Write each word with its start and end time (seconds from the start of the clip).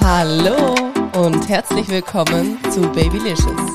Hallo 0.00 0.74
und 1.14 1.48
herzlich 1.48 1.88
willkommen 1.88 2.58
zu 2.70 2.80
Babylicious, 2.80 3.74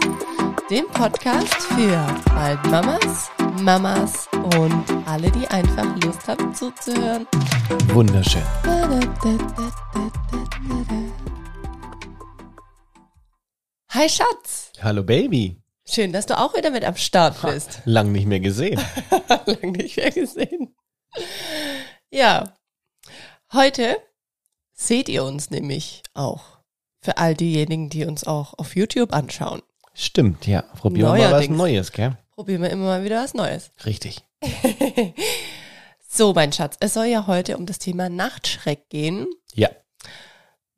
dem 0.69 0.87
Podcast 0.87 1.53
für 1.53 2.05
bald 2.33 2.63
Mamas, 2.65 3.29
Mamas 3.61 4.27
und 4.57 4.83
alle, 5.05 5.29
die 5.29 5.47
einfach 5.49 5.85
Lust 6.03 6.27
haben 6.27 6.53
zuzuhören. 6.55 7.27
Wunderschön. 7.89 8.41
Hi 13.91 14.09
Schatz, 14.09 14.71
Hallo 14.81 15.03
Baby. 15.03 15.62
Schön, 15.85 16.11
dass 16.13 16.25
du 16.25 16.37
auch 16.37 16.55
wieder 16.55 16.71
mit 16.71 16.83
am 16.85 16.95
Start 16.95 17.41
bist. 17.41 17.81
Lang 17.85 18.11
nicht 18.11 18.25
mehr 18.25 18.39
gesehen. 18.39 18.79
Lang 19.45 19.71
nicht 19.71 19.97
mehr 19.97 20.11
gesehen. 20.11 20.75
Ja, 22.11 22.53
heute 23.51 23.97
seht 24.73 25.09
ihr 25.09 25.23
uns 25.23 25.49
nämlich 25.49 26.03
auch. 26.13 26.43
Für 27.01 27.17
all 27.17 27.35
diejenigen, 27.35 27.89
die 27.89 28.05
uns 28.05 28.23
auch 28.25 28.53
auf 28.57 28.75
YouTube 28.75 29.13
anschauen. 29.13 29.61
Stimmt, 29.93 30.47
ja. 30.47 30.61
Probieren 30.61 31.15
wir 31.15 31.29
mal 31.29 31.41
was. 31.41 31.49
Neues, 31.49 31.91
gell? 31.91 32.17
Probieren 32.31 32.61
wir 32.61 32.69
immer 32.69 32.85
mal 32.85 33.03
wieder 33.03 33.21
was 33.23 33.33
Neues. 33.33 33.71
Richtig. 33.85 34.23
So, 36.15 36.31
mein 36.31 36.53
Schatz, 36.53 36.77
es 36.79 36.93
soll 36.93 37.07
ja 37.07 37.25
heute 37.25 37.57
um 37.57 37.65
das 37.65 37.79
Thema 37.79 38.07
Nachtschreck 38.07 38.87
gehen, 38.89 39.25
Ja. 39.55 39.69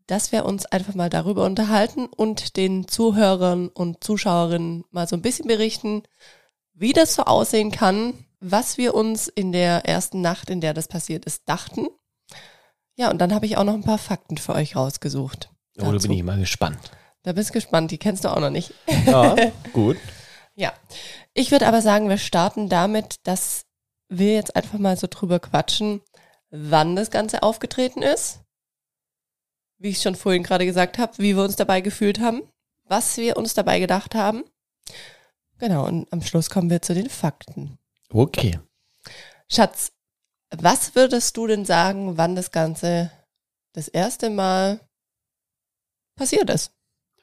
Dass 0.08 0.32
wir 0.32 0.46
uns 0.46 0.66
einfach 0.66 0.96
mal 0.96 1.10
darüber 1.10 1.46
unterhalten 1.46 2.06
und 2.06 2.58
den 2.58 2.88
Zuhörern 2.88 3.70
und 3.70 4.04
Zuschauerinnen 4.04 4.84
mal 4.92 5.08
so 5.08 5.16
ein 5.16 5.22
bisschen 5.22 5.48
berichten, 5.48 6.04
wie 6.74 6.94
das 6.94 7.16
so 7.16 7.24
aussehen 7.24 7.72
kann, 7.72 8.14
was 8.40 8.78
wir 8.78 8.94
uns 8.94 9.28
in 9.28 9.52
der 9.52 9.86
ersten 9.86 10.22
Nacht, 10.22 10.50
in 10.50 10.62
der 10.62 10.74
das 10.74 10.88
passiert 10.88 11.26
ist, 11.26 11.48
dachten. 11.48 11.88
Ja, 12.96 13.10
und 13.10 13.20
dann 13.20 13.34
habe 13.34 13.46
ich 13.46 13.58
auch 13.58 13.64
noch 13.64 13.74
ein 13.74 13.84
paar 13.84 13.98
Fakten 13.98 14.38
für 14.38 14.54
euch 14.54 14.76
rausgesucht. 14.76 15.50
Oh, 15.80 15.92
da 15.92 15.98
bin 15.98 16.12
ich 16.12 16.24
mal 16.24 16.40
gespannt. 16.40 16.92
Da 17.24 17.34
bist 17.34 17.50
du 17.50 17.54
gespannt, 17.54 17.92
die 17.92 17.98
kennst 17.98 18.24
du 18.24 18.30
auch 18.30 18.40
noch 18.40 18.52
nicht. 18.52 18.74
Ja, 19.06 19.36
gut. 19.74 19.98
Ja, 20.54 20.74
ich 21.34 21.52
würde 21.52 21.68
aber 21.68 21.82
sagen, 21.82 22.08
wir 22.08 22.18
starten 22.18 22.70
damit, 22.70 23.16
dass 23.24 23.66
wir 24.08 24.34
jetzt 24.36 24.56
einfach 24.56 24.78
mal 24.80 24.96
so 24.96 25.08
drüber 25.10 25.40
quatschen, 25.40 26.02
wann 26.50 26.96
das 26.96 27.12
Ganze 27.12 27.44
aufgetreten 27.44 28.02
ist, 28.02 28.45
wie 29.78 29.90
ich 29.90 30.02
schon 30.02 30.16
vorhin 30.16 30.44
gerade 30.44 30.66
gesagt 30.66 30.98
habe, 30.98 31.14
wie 31.18 31.36
wir 31.36 31.44
uns 31.44 31.56
dabei 31.56 31.82
gefühlt 31.82 32.20
haben, 32.20 32.44
was 32.86 33.18
wir 33.18 33.38
uns 33.38 33.54
dabei 33.54 33.80
gedacht 33.80 34.16
haben. 34.16 34.44
Genau, 35.60 35.86
und 35.86 36.12
am 36.12 36.22
Schluss 36.22 36.50
kommen 36.50 36.70
wir 36.70 36.82
zu 36.82 36.94
den 36.94 37.10
Fakten. 37.10 37.78
Okay. 38.10 38.60
Schatz, 39.50 39.92
was 40.56 40.96
würdest 40.96 41.38
du 41.38 41.48
denn 41.48 41.66
sagen, 41.66 42.18
wann 42.18 42.36
das 42.36 42.52
Ganze 42.52 43.12
das 43.74 43.88
erste 43.88 44.30
Mal 44.30 44.80
passiert 46.16 46.50
ist? 46.50 46.72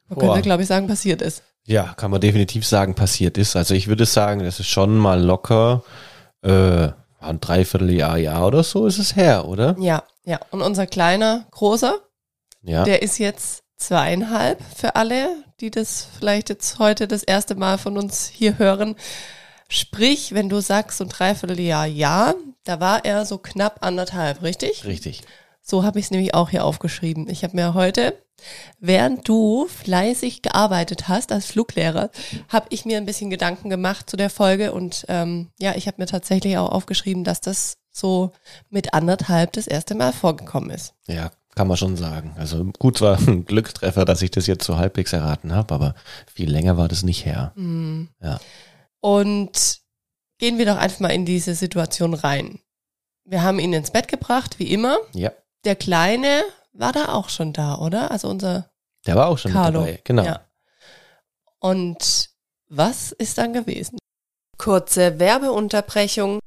Man 0.09 0.19
Boah. 0.19 0.27
könnte, 0.27 0.43
glaube 0.43 0.63
ich, 0.63 0.69
sagen, 0.69 0.87
passiert 0.87 1.23
ist. 1.23 1.43
Ja, 1.65 1.95
kann 1.95 2.11
man 2.11 2.21
definitiv 2.21 2.67
sagen, 2.67 2.95
passiert 2.95 3.39
ist. 3.39 3.57
Also 3.57 3.75
ich 3.75 3.87
würde 3.87 4.05
sagen, 4.05 4.41
das 4.41 4.61
ist 4.61 4.67
schon 4.67 4.97
mal 4.99 5.23
locker 5.23 5.85
äh, 6.43 6.89
ein 7.21 7.41
Dreivierteljahr, 7.41 8.19
Jahr 8.19 8.47
oder 8.47 8.65
so 8.65 8.87
ist 8.87 8.99
es 8.99 9.15
her, 9.15 9.47
oder? 9.47 9.77
Ja, 9.79 10.03
ja. 10.25 10.41
Und 10.51 10.61
unser 10.61 10.87
kleiner, 10.87 11.47
großer, 11.53 12.01
Ja. 12.63 12.85
Der 12.85 13.03
ist 13.03 13.19
jetzt 13.19 13.65
zweieinhalb 13.77 14.61
für 14.77 14.97
alle, 14.97 15.45
die 15.61 15.71
das 15.71 16.07
vielleicht 16.19 16.49
jetzt 16.49 16.79
heute 16.79 17.09
das 17.09 17.23
erste 17.23 17.55
Mal 17.55 17.79
von 17.79 17.99
uns 17.99 18.29
hier 18.29 18.59
hören. 18.59 18.95
Sprich, 19.69 20.35
wenn 20.35 20.49
du 20.49 20.61
sagst 20.61 20.99
so 20.99 21.05
ein 21.05 21.11
Dreivierteljahr 21.11 21.87
ja, 21.87 22.35
da 22.65 22.79
war 22.79 23.05
er 23.05 23.25
so 23.25 23.39
knapp 23.39 23.85
anderthalb, 23.85 24.43
richtig? 24.43 24.85
Richtig. 24.85 25.23
So 25.63 25.85
habe 25.85 25.99
ich 25.99 26.07
es 26.07 26.11
nämlich 26.11 26.35
auch 26.35 26.51
hier 26.51 26.65
aufgeschrieben. 26.65 27.29
Ich 27.29 27.45
habe 27.45 27.57
mir 27.57 27.73
heute, 27.73 28.19
während 28.81 29.29
du 29.29 29.67
fleißig 29.67 30.43
gearbeitet 30.43 31.09
hast 31.09 31.33
als 31.33 31.47
Fluglehrer, 31.47 32.11
habe 32.49 32.67
ich 32.71 32.85
mir 32.85 32.97
ein 32.97 33.07
bisschen 33.07 33.31
Gedanken 33.31 33.71
gemacht 33.71 34.11
zu 34.11 34.17
der 34.17 34.31
Folge 34.31 34.73
und 34.73 35.07
ähm, 35.09 35.51
ja, 35.61 35.75
ich 35.77 35.87
habe 35.87 36.03
mir 36.03 36.07
tatsächlich 36.07 36.59
auch 36.59 36.71
aufgeschrieben, 36.71 37.25
dass 37.25 37.41
das 37.41 37.79
so 37.91 38.33
mit 38.71 38.93
anderthalb 38.93 39.53
das 39.53 39.67
erste 39.67 39.95
Mal 39.95 40.13
vorgekommen 40.13 40.71
ist. 40.71 40.95
Ja, 41.07 41.31
kann 41.55 41.69
man 41.69 41.77
schon 41.77 41.97
sagen. 41.97 42.35
Also 42.39 42.65
gut, 42.79 42.99
zwar 42.99 43.19
ein 43.27 43.45
Glückstreffer, 43.45 44.05
dass 44.05 44.23
ich 44.23 44.31
das 44.31 44.47
jetzt 44.47 44.65
so 44.65 44.77
halbwegs 44.77 45.13
erraten 45.13 45.53
habe, 45.55 45.75
aber 45.75 45.95
viel 46.33 46.51
länger 46.51 46.77
war 46.77 46.89
das 46.89 47.03
nicht 47.03 47.25
her. 47.25 47.53
Mhm. 47.57 48.09
Ja. 48.21 48.41
Und 49.01 49.81
gehen 50.39 50.59
wir 50.59 50.67
doch 50.67 50.77
einfach 50.77 51.01
mal 51.01 51.09
in 51.13 51.25
diese 51.25 51.55
Situation 51.55 52.15
rein. 52.15 52.61
Wir 53.25 53.43
haben 53.43 53.59
ihn 53.59 53.73
ins 53.73 53.91
Bett 53.91 54.09
gebracht, 54.09 54.59
wie 54.59 54.73
immer. 54.73 54.99
Ja. 55.13 55.31
Der 55.65 55.77
Kleine 55.77 56.43
war 56.73 56.93
da 56.93 57.13
auch 57.13 57.29
schon 57.29 57.53
da, 57.53 57.77
oder? 57.77 58.11
Also 58.11 58.29
unser 58.29 58.71
Der 59.07 59.15
war 59.15 59.29
auch 59.29 59.39
schon 59.39 59.53
Carlo. 59.53 59.81
mit 59.81 59.89
dabei. 59.89 60.01
Genau. 60.05 60.25
Ja. 60.25 60.41
Und 61.61 62.31
was 62.69 63.13
ist 63.13 63.39
dann 63.39 63.53
gewesen? 63.53 63.99
Kurze 64.59 65.19
Werbeunterbrechung. 65.19 66.41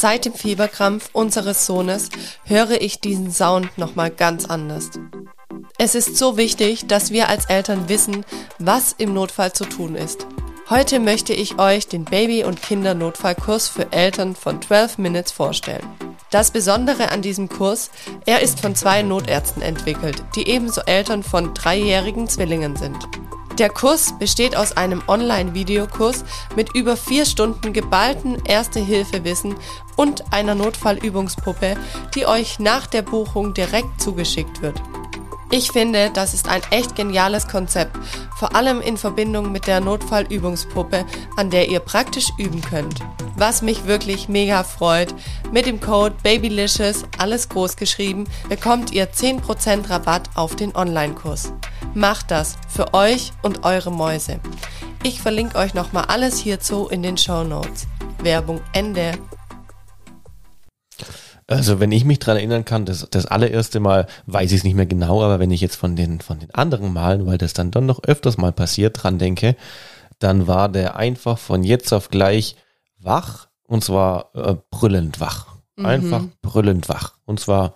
Seit 0.00 0.26
dem 0.26 0.32
Fieberkrampf 0.32 1.10
unseres 1.12 1.66
Sohnes 1.66 2.10
höre 2.44 2.80
ich 2.80 3.00
diesen 3.00 3.32
Sound 3.32 3.76
nochmal 3.78 4.12
ganz 4.12 4.44
anders. 4.44 4.90
Es 5.76 5.96
ist 5.96 6.16
so 6.16 6.36
wichtig, 6.36 6.86
dass 6.86 7.10
wir 7.10 7.28
als 7.28 7.46
Eltern 7.46 7.88
wissen, 7.88 8.24
was 8.60 8.92
im 8.92 9.12
Notfall 9.12 9.52
zu 9.52 9.64
tun 9.64 9.96
ist. 9.96 10.24
Heute 10.70 11.00
möchte 11.00 11.32
ich 11.32 11.58
euch 11.58 11.88
den 11.88 12.04
Baby- 12.04 12.44
und 12.44 12.62
Kindernotfallkurs 12.62 13.68
für 13.68 13.90
Eltern 13.90 14.36
von 14.36 14.62
12 14.62 14.98
Minutes 14.98 15.32
vorstellen. 15.32 15.84
Das 16.30 16.52
Besondere 16.52 17.10
an 17.10 17.20
diesem 17.20 17.48
Kurs, 17.48 17.90
er 18.24 18.40
ist 18.40 18.60
von 18.60 18.76
zwei 18.76 19.02
Notärzten 19.02 19.62
entwickelt, 19.62 20.22
die 20.36 20.46
ebenso 20.46 20.80
Eltern 20.82 21.24
von 21.24 21.54
dreijährigen 21.54 22.28
Zwillingen 22.28 22.76
sind. 22.76 23.08
Der 23.58 23.70
Kurs 23.70 24.16
besteht 24.20 24.54
aus 24.56 24.76
einem 24.76 25.02
Online-Videokurs 25.08 26.24
mit 26.54 26.76
über 26.76 26.96
vier 26.96 27.26
Stunden 27.26 27.72
geballten 27.72 28.38
Erste-Hilfe-Wissen 28.44 29.56
und 29.96 30.32
einer 30.32 30.54
Notfallübungspuppe, 30.54 31.76
die 32.14 32.26
euch 32.26 32.60
nach 32.60 32.86
der 32.86 33.02
Buchung 33.02 33.54
direkt 33.54 34.00
zugeschickt 34.00 34.62
wird. 34.62 34.80
Ich 35.50 35.72
finde, 35.72 36.10
das 36.14 36.34
ist 36.34 36.48
ein 36.48 36.60
echt 36.70 36.94
geniales 36.94 37.48
Konzept, 37.48 37.96
vor 38.36 38.54
allem 38.54 38.80
in 38.80 38.96
Verbindung 38.96 39.50
mit 39.50 39.66
der 39.66 39.80
Notfallübungspuppe, 39.80 41.04
an 41.36 41.50
der 41.50 41.68
ihr 41.68 41.80
praktisch 41.80 42.28
üben 42.38 42.60
könnt. 42.60 43.00
Was 43.34 43.62
mich 43.62 43.86
wirklich 43.86 44.28
mega 44.28 44.62
freut, 44.62 45.14
mit 45.50 45.66
dem 45.66 45.80
Code 45.80 46.14
BABYLICIOUS, 46.22 47.04
alles 47.18 47.48
groß 47.48 47.76
geschrieben, 47.76 48.24
bekommt 48.48 48.92
ihr 48.92 49.10
10% 49.10 49.88
Rabatt 49.88 50.30
auf 50.34 50.54
den 50.54 50.76
Online-Kurs. 50.76 51.52
Macht 51.94 52.30
das 52.30 52.56
für 52.68 52.94
euch 52.94 53.32
und 53.42 53.64
eure 53.64 53.90
Mäuse. 53.90 54.40
Ich 55.02 55.20
verlinke 55.20 55.58
euch 55.58 55.74
nochmal 55.74 56.04
alles 56.06 56.38
hierzu 56.38 56.88
in 56.88 57.02
den 57.02 57.16
Show 57.16 57.44
Notes. 57.44 57.86
Werbung 58.22 58.60
Ende. 58.72 59.12
Also 61.46 61.80
wenn 61.80 61.92
ich 61.92 62.04
mich 62.04 62.18
dran 62.18 62.36
erinnern 62.36 62.64
kann, 62.64 62.84
das, 62.84 63.08
das 63.10 63.26
allererste 63.26 63.80
Mal 63.80 64.06
weiß 64.26 64.52
ich 64.52 64.58
es 64.58 64.64
nicht 64.64 64.74
mehr 64.74 64.86
genau, 64.86 65.22
aber 65.22 65.38
wenn 65.38 65.50
ich 65.50 65.60
jetzt 65.60 65.76
von 65.76 65.96
den, 65.96 66.20
von 66.20 66.38
den 66.38 66.54
anderen 66.54 66.92
Malen, 66.92 67.26
weil 67.26 67.38
das 67.38 67.54
dann 67.54 67.70
doch 67.70 67.80
noch 67.80 68.04
öfters 68.04 68.36
mal 68.36 68.52
passiert, 68.52 69.02
dran 69.02 69.18
denke, 69.18 69.56
dann 70.18 70.46
war 70.46 70.68
der 70.68 70.96
einfach 70.96 71.38
von 71.38 71.64
jetzt 71.64 71.92
auf 71.92 72.10
gleich 72.10 72.56
wach 72.98 73.48
und 73.66 73.82
zwar 73.82 74.30
äh, 74.34 74.56
brüllend 74.70 75.20
wach. 75.20 75.58
Einfach 75.84 76.24
brüllend 76.42 76.88
wach. 76.88 77.14
Und 77.24 77.38
zwar 77.38 77.74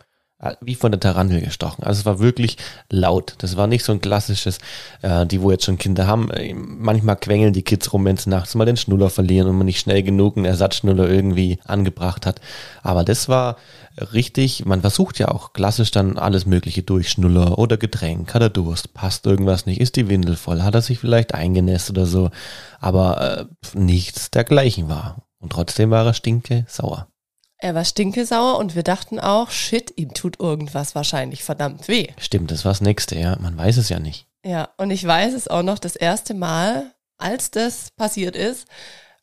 wie 0.61 0.75
von 0.75 0.91
der 0.91 1.01
Tarantel 1.01 1.41
gestochen. 1.41 1.85
Also 1.85 2.01
es 2.01 2.07
war 2.07 2.19
wirklich 2.19 2.57
laut. 2.91 3.35
Das 3.39 3.56
war 3.56 3.67
nicht 3.67 3.85
so 3.85 3.93
ein 3.93 4.00
klassisches, 4.00 4.59
äh, 5.03 5.25
die 5.27 5.41
wo 5.41 5.50
jetzt 5.50 5.65
schon 5.65 5.79
Kinder 5.79 6.06
haben. 6.06 6.31
Äh, 6.31 6.55
manchmal 6.55 7.17
quengeln 7.17 7.53
die 7.53 7.62
Kids 7.62 7.93
rum, 7.93 8.05
wenn 8.05 8.17
sie 8.17 8.31
nachts 8.31 8.55
mal 8.55 8.65
den 8.65 8.77
Schnuller 8.77 9.11
verlieren 9.11 9.49
und 9.49 9.56
man 9.56 9.67
nicht 9.67 9.81
schnell 9.81 10.03
genug 10.03 10.37
einen 10.37 10.47
Ersatzschnuller 10.47 11.09
irgendwie 11.09 11.59
angebracht 11.65 12.27
hat. 12.27 12.41
Aber 12.83 13.05
das 13.05 13.29
war 13.29 13.56
richtig, 14.12 14.65
man 14.65 14.81
versucht 14.81 15.19
ja 15.19 15.29
auch 15.29 15.53
klassisch 15.53 15.91
dann 15.91 16.19
alles 16.19 16.47
mögliche 16.47 16.83
durch 16.83 17.11
Schnuller 17.11 17.59
oder 17.59 17.77
Getränk, 17.77 18.35
hat 18.35 18.43
er 18.43 18.50
Durst, 18.50 18.95
passt 18.95 19.27
irgendwas 19.27 19.67
nicht, 19.67 19.81
ist 19.81 19.97
die 19.97 20.09
Windel 20.09 20.37
voll, 20.37 20.62
hat 20.62 20.75
er 20.75 20.83
sich 20.83 20.99
vielleicht 20.99 21.35
eingenässt 21.35 21.91
oder 21.91 22.06
so. 22.06 22.31
Aber 22.81 23.49
äh, 23.49 23.79
nichts 23.79 24.31
dergleichen 24.31 24.88
war. 24.88 25.23
Und 25.38 25.53
trotzdem 25.53 25.91
war 25.91 26.06
er 26.06 26.15
stinke 26.15 26.65
sauer. 26.69 27.12
Er 27.62 27.76
war 27.76 27.85
stinkesauer 27.85 28.59
und 28.59 28.75
wir 28.75 28.82
dachten 28.82 29.20
auch, 29.20 29.53
shit, 29.53 29.93
ihm 29.97 30.14
tut 30.14 30.41
irgendwas 30.41 30.97
wahrscheinlich 30.97 31.44
verdammt 31.44 31.87
weh. 31.87 32.09
Stimmt, 32.19 32.50
das 32.50 32.64
war 32.64 32.73
das 32.73 32.81
nächste, 32.81 33.14
ja. 33.17 33.37
Man 33.38 33.56
weiß 33.56 33.76
es 33.76 33.88
ja 33.88 34.00
nicht. 34.00 34.26
Ja, 34.44 34.70
und 34.79 34.91
ich 34.91 35.06
weiß 35.06 35.32
es 35.32 35.47
auch 35.47 35.62
noch 35.62 35.79
das 35.79 35.94
erste 35.94 36.35
Mal, 36.35 36.93
als 37.19 37.53
das 37.53 37.93
passiert 37.97 38.35
ist, 38.35 38.67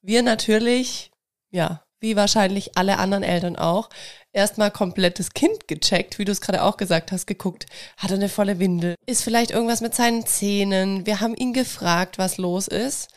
wir 0.02 0.24
natürlich, 0.24 1.12
ja, 1.52 1.84
wie 2.00 2.16
wahrscheinlich 2.16 2.78
alle 2.78 2.98
anderen 2.98 3.24
Eltern 3.24 3.58
auch, 3.58 3.90
erstmal 4.32 4.72
komplett 4.72 5.20
das 5.20 5.32
Kind 5.32 5.68
gecheckt, 5.68 6.18
wie 6.18 6.24
du 6.24 6.32
es 6.32 6.40
gerade 6.40 6.64
auch 6.64 6.78
gesagt 6.78 7.12
hast, 7.12 7.28
geguckt, 7.28 7.66
hat 7.98 8.12
er 8.12 8.16
eine 8.16 8.30
volle 8.30 8.58
Windel, 8.58 8.96
ist 9.06 9.22
vielleicht 9.22 9.52
irgendwas 9.52 9.82
mit 9.82 9.94
seinen 9.94 10.26
Zähnen, 10.26 11.06
wir 11.06 11.20
haben 11.20 11.36
ihn 11.36 11.52
gefragt, 11.52 12.18
was 12.18 12.38
los 12.38 12.70
ist. 12.70 13.10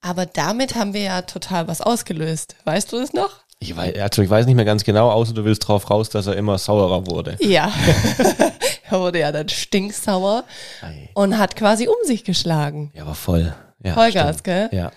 Aber 0.00 0.24
damit 0.24 0.76
haben 0.76 0.94
wir 0.94 1.02
ja 1.02 1.22
total 1.22 1.68
was 1.68 1.80
ausgelöst. 1.80 2.56
Weißt 2.64 2.92
du 2.92 2.96
es 2.98 3.12
noch? 3.12 3.45
Ich 3.58 3.74
weiß, 3.74 3.96
also 3.98 4.22
ich 4.22 4.28
weiß 4.28 4.46
nicht 4.46 4.54
mehr 4.54 4.64
ganz 4.64 4.84
genau, 4.84 5.10
außer 5.10 5.32
du 5.32 5.44
willst 5.44 5.66
drauf 5.66 5.88
raus, 5.90 6.10
dass 6.10 6.26
er 6.26 6.36
immer 6.36 6.58
saurer 6.58 7.06
wurde. 7.06 7.36
Ja. 7.40 7.72
er 8.90 9.00
wurde 9.00 9.20
ja 9.20 9.32
dann 9.32 9.48
stinksauer 9.48 10.44
Ei. 10.82 11.08
und 11.14 11.38
hat 11.38 11.56
quasi 11.56 11.88
um 11.88 11.96
sich 12.04 12.24
geschlagen. 12.24 12.92
Ja, 12.94 13.02
aber 13.02 13.14
voll. 13.14 13.54
Ja, 13.82 13.94
Vollgas, 13.94 14.38
stimmt. 14.40 14.44
gell? 14.44 14.68
Ja. 14.72 14.92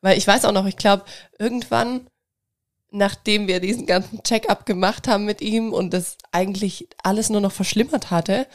Weil 0.00 0.18
ich 0.18 0.26
weiß 0.26 0.44
auch 0.44 0.52
noch, 0.52 0.66
ich 0.66 0.76
glaube, 0.76 1.04
irgendwann, 1.38 2.08
nachdem 2.90 3.46
wir 3.46 3.60
diesen 3.60 3.86
ganzen 3.86 4.22
Check-up 4.22 4.66
gemacht 4.66 5.06
haben 5.06 5.24
mit 5.24 5.40
ihm 5.40 5.72
und 5.72 5.92
das 5.92 6.16
eigentlich 6.32 6.88
alles 7.02 7.30
nur 7.30 7.40
noch 7.40 7.52
verschlimmert 7.52 8.10
hatte, 8.10 8.46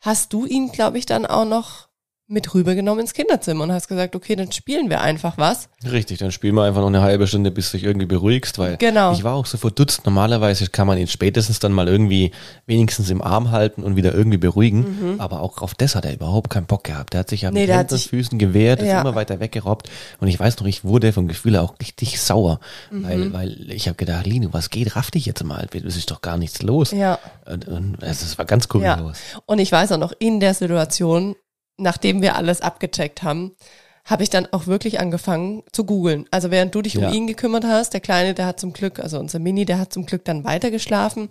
hast 0.00 0.32
du 0.32 0.46
ihn, 0.46 0.72
glaube 0.72 0.98
ich, 0.98 1.06
dann 1.06 1.26
auch 1.26 1.46
noch 1.46 1.88
mit 2.26 2.54
rübergenommen 2.54 3.00
ins 3.02 3.12
Kinderzimmer 3.12 3.64
und 3.64 3.72
hast 3.72 3.86
gesagt, 3.86 4.16
okay, 4.16 4.34
dann 4.34 4.50
spielen 4.50 4.88
wir 4.88 5.02
einfach 5.02 5.36
was. 5.36 5.68
Richtig, 5.84 6.18
dann 6.20 6.32
spielen 6.32 6.54
wir 6.54 6.62
einfach 6.62 6.80
noch 6.80 6.86
eine 6.88 7.02
halbe 7.02 7.26
Stunde, 7.26 7.50
bis 7.50 7.70
du 7.70 7.76
dich 7.76 7.84
irgendwie 7.84 8.06
beruhigst, 8.06 8.58
weil 8.58 8.78
Genau. 8.78 9.12
ich 9.12 9.24
war 9.24 9.34
auch 9.34 9.44
so 9.44 9.58
verdutzt. 9.58 10.06
Normalerweise 10.06 10.68
kann 10.68 10.86
man 10.86 10.96
ihn 10.96 11.06
spätestens 11.06 11.58
dann 11.58 11.72
mal 11.72 11.86
irgendwie 11.86 12.30
wenigstens 12.66 13.10
im 13.10 13.20
Arm 13.20 13.50
halten 13.50 13.82
und 13.82 13.96
wieder 13.96 14.14
irgendwie 14.14 14.38
beruhigen. 14.38 15.16
Aber 15.18 15.40
auch 15.42 15.60
auf 15.60 15.74
das 15.74 15.94
hat 15.94 16.06
er 16.06 16.14
überhaupt 16.14 16.48
keinen 16.48 16.64
Bock 16.66 16.84
gehabt. 16.84 17.12
Der 17.12 17.20
hat 17.20 17.28
sich 17.28 17.42
ja 17.42 17.50
Mhm. 17.50 17.54
Nee, 17.56 17.66
mit 17.66 17.76
Händen 17.76 17.92
und 17.94 18.00
Füßen 18.02 18.38
gewehrt, 18.38 18.80
ist 18.80 18.88
Ja. 18.88 19.02
immer 19.02 19.14
weiter 19.14 19.38
weggerobbt. 19.40 19.90
Und 20.18 20.28
ich 20.28 20.40
weiß 20.40 20.58
noch, 20.60 20.66
ich 20.66 20.82
wurde 20.82 21.12
vom 21.12 21.28
Gefühl 21.28 21.56
auch 21.58 21.74
richtig 21.78 22.20
sauer, 22.22 22.58
Mhm. 22.90 23.04
weil, 23.04 23.32
weil 23.34 23.70
ich 23.70 23.86
habe 23.86 23.96
gedacht, 23.96 24.26
Lino, 24.26 24.48
was 24.52 24.70
geht? 24.70 24.96
Raff 24.96 25.10
dich 25.10 25.26
jetzt 25.26 25.44
mal. 25.44 25.66
Es 25.74 25.96
ist 25.96 26.10
doch 26.10 26.22
gar 26.22 26.38
nichts 26.38 26.62
los. 26.62 26.90
Ja. 26.92 27.18
Und, 27.44 27.68
und 27.68 28.02
also, 28.02 28.24
es 28.24 28.38
war 28.38 28.46
ganz 28.46 28.64
Ja. 28.64 28.96
kurios. 28.96 29.18
Und 29.44 29.58
ich 29.58 29.70
weiß 29.70 29.92
auch 29.92 29.98
noch, 29.98 30.12
in 30.18 30.40
der 30.40 30.54
Situation, 30.54 31.36
nachdem 31.76 32.22
wir 32.22 32.36
alles 32.36 32.60
abgecheckt 32.60 33.22
haben, 33.22 33.56
habe 34.04 34.22
ich 34.22 34.30
dann 34.30 34.46
auch 34.52 34.66
wirklich 34.66 35.00
angefangen 35.00 35.62
zu 35.72 35.84
googeln. 35.84 36.26
Also 36.30 36.50
während 36.50 36.74
du 36.74 36.82
dich 36.82 36.94
Ja. 36.94 37.08
um 37.08 37.14
ihn 37.14 37.26
gekümmert 37.26 37.64
hast, 37.64 37.94
der 37.94 38.00
Kleine, 38.00 38.34
der 38.34 38.46
hat 38.46 38.60
zum 38.60 38.72
Glück, 38.72 38.98
also 39.00 39.18
unser 39.18 39.38
Mini, 39.38 39.64
der 39.64 39.78
hat 39.78 39.92
zum 39.92 40.04
Glück 40.04 40.24
dann 40.24 40.44
weitergeschlafen. 40.44 41.28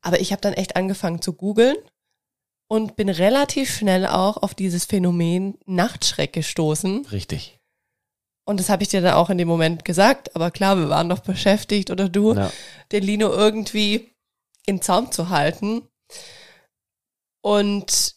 Aber 0.00 0.20
ich 0.20 0.32
habe 0.32 0.40
dann 0.40 0.54
echt 0.54 0.74
angefangen 0.76 1.20
zu 1.20 1.34
googeln 1.34 1.76
und 2.68 2.96
bin 2.96 3.08
relativ 3.10 3.70
schnell 3.76 4.06
auch 4.06 4.38
auf 4.38 4.54
dieses 4.54 4.86
Phänomen 4.86 5.58
Nachtschreck 5.66 6.32
gestoßen. 6.32 7.06
Richtig. 7.12 7.58
Und 8.44 8.58
das 8.58 8.70
habe 8.70 8.82
ich 8.82 8.88
dir 8.88 9.02
dann 9.02 9.14
auch 9.14 9.28
in 9.30 9.38
dem 9.38 9.46
Moment 9.46 9.84
gesagt. 9.84 10.34
Aber 10.34 10.50
klar, 10.50 10.78
wir 10.78 10.88
waren 10.88 11.08
doch 11.10 11.20
beschäftigt 11.20 11.90
oder 11.90 12.08
du, 12.08 12.34
Ja. 12.34 12.50
den 12.90 13.02
Lino 13.04 13.28
irgendwie 13.30 14.16
in 14.66 14.80
Zaum 14.80 15.12
zu 15.12 15.28
halten. 15.28 15.82
Und 17.42 18.14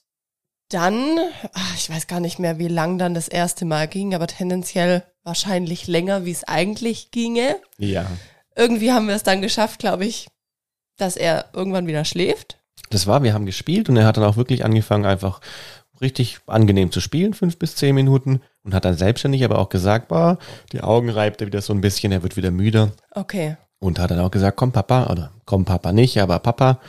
dann, 0.75 1.17
ach, 1.53 1.75
ich 1.75 1.89
weiß 1.89 2.07
gar 2.07 2.19
nicht 2.19 2.37
mehr, 2.39 2.59
wie 2.59 2.67
lang 2.67 2.97
dann 2.97 3.13
das 3.13 3.27
erste 3.27 3.63
Mal 3.65 3.87
ging, 3.87 4.13
aber 4.13 4.27
tendenziell 4.27 5.03
wahrscheinlich 5.23 5.87
länger, 5.87 6.25
wie 6.25 6.31
es 6.31 6.43
eigentlich 6.43 7.11
ginge. 7.11 7.55
ja. 7.77 8.05
Irgendwie 8.57 8.93
haben 8.93 9.07
wir 9.09 9.15
es 9.15 9.23
dann 9.23 9.41
geschafft, 9.41 9.79
glaube 9.79 10.05
ich, 10.05 10.27
dass 10.97 11.17
er 11.17 11.45
irgendwann 11.53 11.87
wieder 11.87 12.05
schläft. 12.05 12.57
Das 12.89 13.05
war, 13.05 13.21
wir 13.21 13.33
haben 13.33 13.45
gespielt 13.45 13.89
und 13.89 13.97
er 13.97 14.05
hat 14.05 14.15
dann 14.15 14.23
auch 14.23 14.37
wirklich 14.37 14.63
angefangen, 14.63 15.05
einfach 15.05 15.41
richtig 15.99 16.39
angenehm 16.47 16.89
zu 16.89 17.01
spielen, 17.01 17.33
fünf 17.33 17.57
bis 17.59 17.75
zehn 17.75 17.93
Minuten 17.95 18.41
und 18.63 18.73
hat 18.73 18.85
dann 18.85 18.95
selbstständig 18.95 19.43
aber 19.43 19.59
auch 19.59 19.67
gesagt, 19.67 20.07
boah, 20.07 20.37
die 20.71 20.79
Augen 20.81 21.09
reibt 21.09 21.41
er 21.41 21.47
wieder 21.47 21.61
so 21.61 21.73
ein 21.73 21.81
bisschen, 21.81 22.13
er 22.13 22.23
wird 22.23 22.37
wieder 22.37 22.51
müde 22.51 22.93
Okay. 23.11 23.57
und 23.79 23.99
hat 23.99 24.11
dann 24.11 24.19
auch 24.19 24.31
gesagt, 24.31 24.55
komm 24.55 24.71
Papa, 24.71 25.07
oder 25.07 25.31
komm 25.45 25.65
Papa 25.65 25.91
nicht, 25.91 26.17
aber 26.21 26.39
Papa 26.39 26.79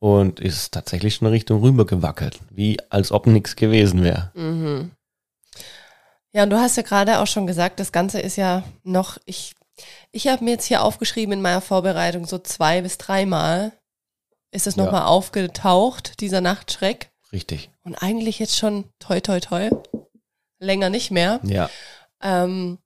und 0.00 0.40
ist 0.40 0.72
tatsächlich 0.72 1.16
schon 1.16 1.28
Richtung 1.28 1.60
rüber 1.62 1.84
gewackelt, 1.86 2.38
wie 2.50 2.78
als 2.90 3.10
ob 3.12 3.26
nichts 3.26 3.56
gewesen 3.56 4.02
wäre. 4.04 4.30
Mhm. 4.34 4.92
Ja, 6.32 6.42
und 6.44 6.50
du 6.50 6.58
hast 6.58 6.76
ja 6.76 6.82
gerade 6.82 7.18
auch 7.20 7.26
schon 7.26 7.46
gesagt, 7.46 7.80
das 7.80 7.90
Ganze 7.90 8.20
ist 8.20 8.36
ja 8.36 8.62
noch, 8.84 9.18
ich, 9.24 9.54
ich 10.12 10.28
habe 10.28 10.44
mir 10.44 10.52
jetzt 10.52 10.66
hier 10.66 10.82
aufgeschrieben 10.82 11.32
in 11.32 11.42
meiner 11.42 11.60
Vorbereitung, 11.62 12.26
so 12.26 12.38
zwei 12.38 12.82
bis 12.82 12.98
dreimal 12.98 13.72
ist 14.50 14.66
es 14.66 14.76
Ja. 14.76 14.84
nochmal 14.84 15.02
aufgetaucht, 15.06 16.20
dieser 16.20 16.40
Nachtschreck. 16.40 17.10
Richtig. 17.32 17.70
Und 17.84 17.96
eigentlich 17.96 18.38
jetzt 18.38 18.56
schon 18.56 18.84
toi 18.98 19.20
toi 19.20 19.40
toi. 19.40 19.70
Länger 20.58 20.88
nicht 20.90 21.10
mehr. 21.10 21.40
Ja. 21.44 21.68
Ähm, 22.22 22.78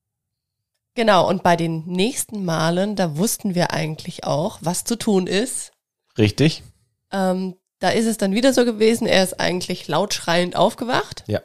genau, 0.95 1.29
und 1.29 1.43
bei 1.43 1.57
den 1.57 1.85
nächsten 1.87 2.45
Malen, 2.45 2.97
da 2.97 3.17
wussten 3.17 3.55
wir 3.55 3.71
eigentlich 3.73 4.25
auch, 4.25 4.59
was 4.61 4.85
zu 4.85 4.97
tun 4.97 5.27
ist. 5.27 5.73
Richtig. 6.19 6.63
Ähm, 7.13 7.57
da 7.79 7.91
ist 7.91 8.07
es 8.07 8.17
dann 8.17 8.35
wieder 8.35 8.53
so 8.53 8.65
gewesen, 8.65 9.07
er 9.07 9.25
ist 9.25 9.41
eigentlich 9.41 9.89
laut 9.89 10.15
schreiend 10.15 10.57
aufgewacht. 10.57 11.25
Ja. 11.27 11.41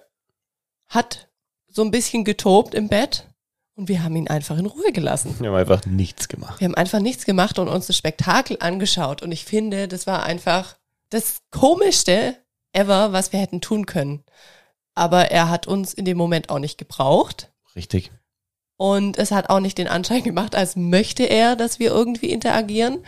Hat 0.88 1.30
so 1.68 1.81
ein 1.81 1.92
bisschen 1.92 2.24
getobt 2.24 2.74
im 2.74 2.88
Bett 2.88 3.28
und 3.75 3.90
wir 3.90 4.04
haben 4.04 4.16
ihn 4.16 4.28
einfach 4.28 4.58
in 4.58 4.66
Ruhe 4.66 4.92
gelassen. 4.92 5.36
Wir 5.40 5.50
haben 5.50 5.56
einfach 5.56 5.86
nichts 5.86 6.28
gemacht. 6.28 6.60
Wir 6.60 6.66
haben 6.66 6.75
einfach 6.75 7.00
nichts 7.00 7.25
gemacht 7.25 7.60
und 7.60 7.68
uns 7.68 7.88
das 7.88 7.98
Spektakel 7.98 8.58
angeschaut. 8.60 9.22
Und 9.22 9.31
ich 9.31 9.46
finde, 9.46 9.88
das 9.88 10.08
war 10.08 10.24
einfach 10.24 10.78
das 11.10 11.42
komischste 11.52 12.36
ever, 12.74 13.14
was 13.14 13.34
wir 13.34 13.40
hätten 13.40 13.62
tun 13.62 13.86
können. 13.86 14.24
Aber 14.96 15.31
er 15.31 15.50
hat 15.50 15.68
uns 15.68 15.94
in 15.94 16.06
dem 16.06 16.18
Moment 16.18 16.50
auch 16.50 16.60
nicht 16.60 16.78
gebraucht. 16.78 17.52
Richtig. 17.75 18.12
Und 18.78 19.18
es 19.18 19.31
hat 19.31 19.50
auch 19.50 19.60
nicht 19.60 19.78
den 19.78 19.88
Anschein 19.88 20.24
gemacht, 20.24 20.56
als 20.56 20.75
möchte 20.75 21.24
er, 21.24 21.56
dass 21.56 21.80
wir 21.80 21.92
irgendwie 21.92 22.31
interagieren. 22.31 23.06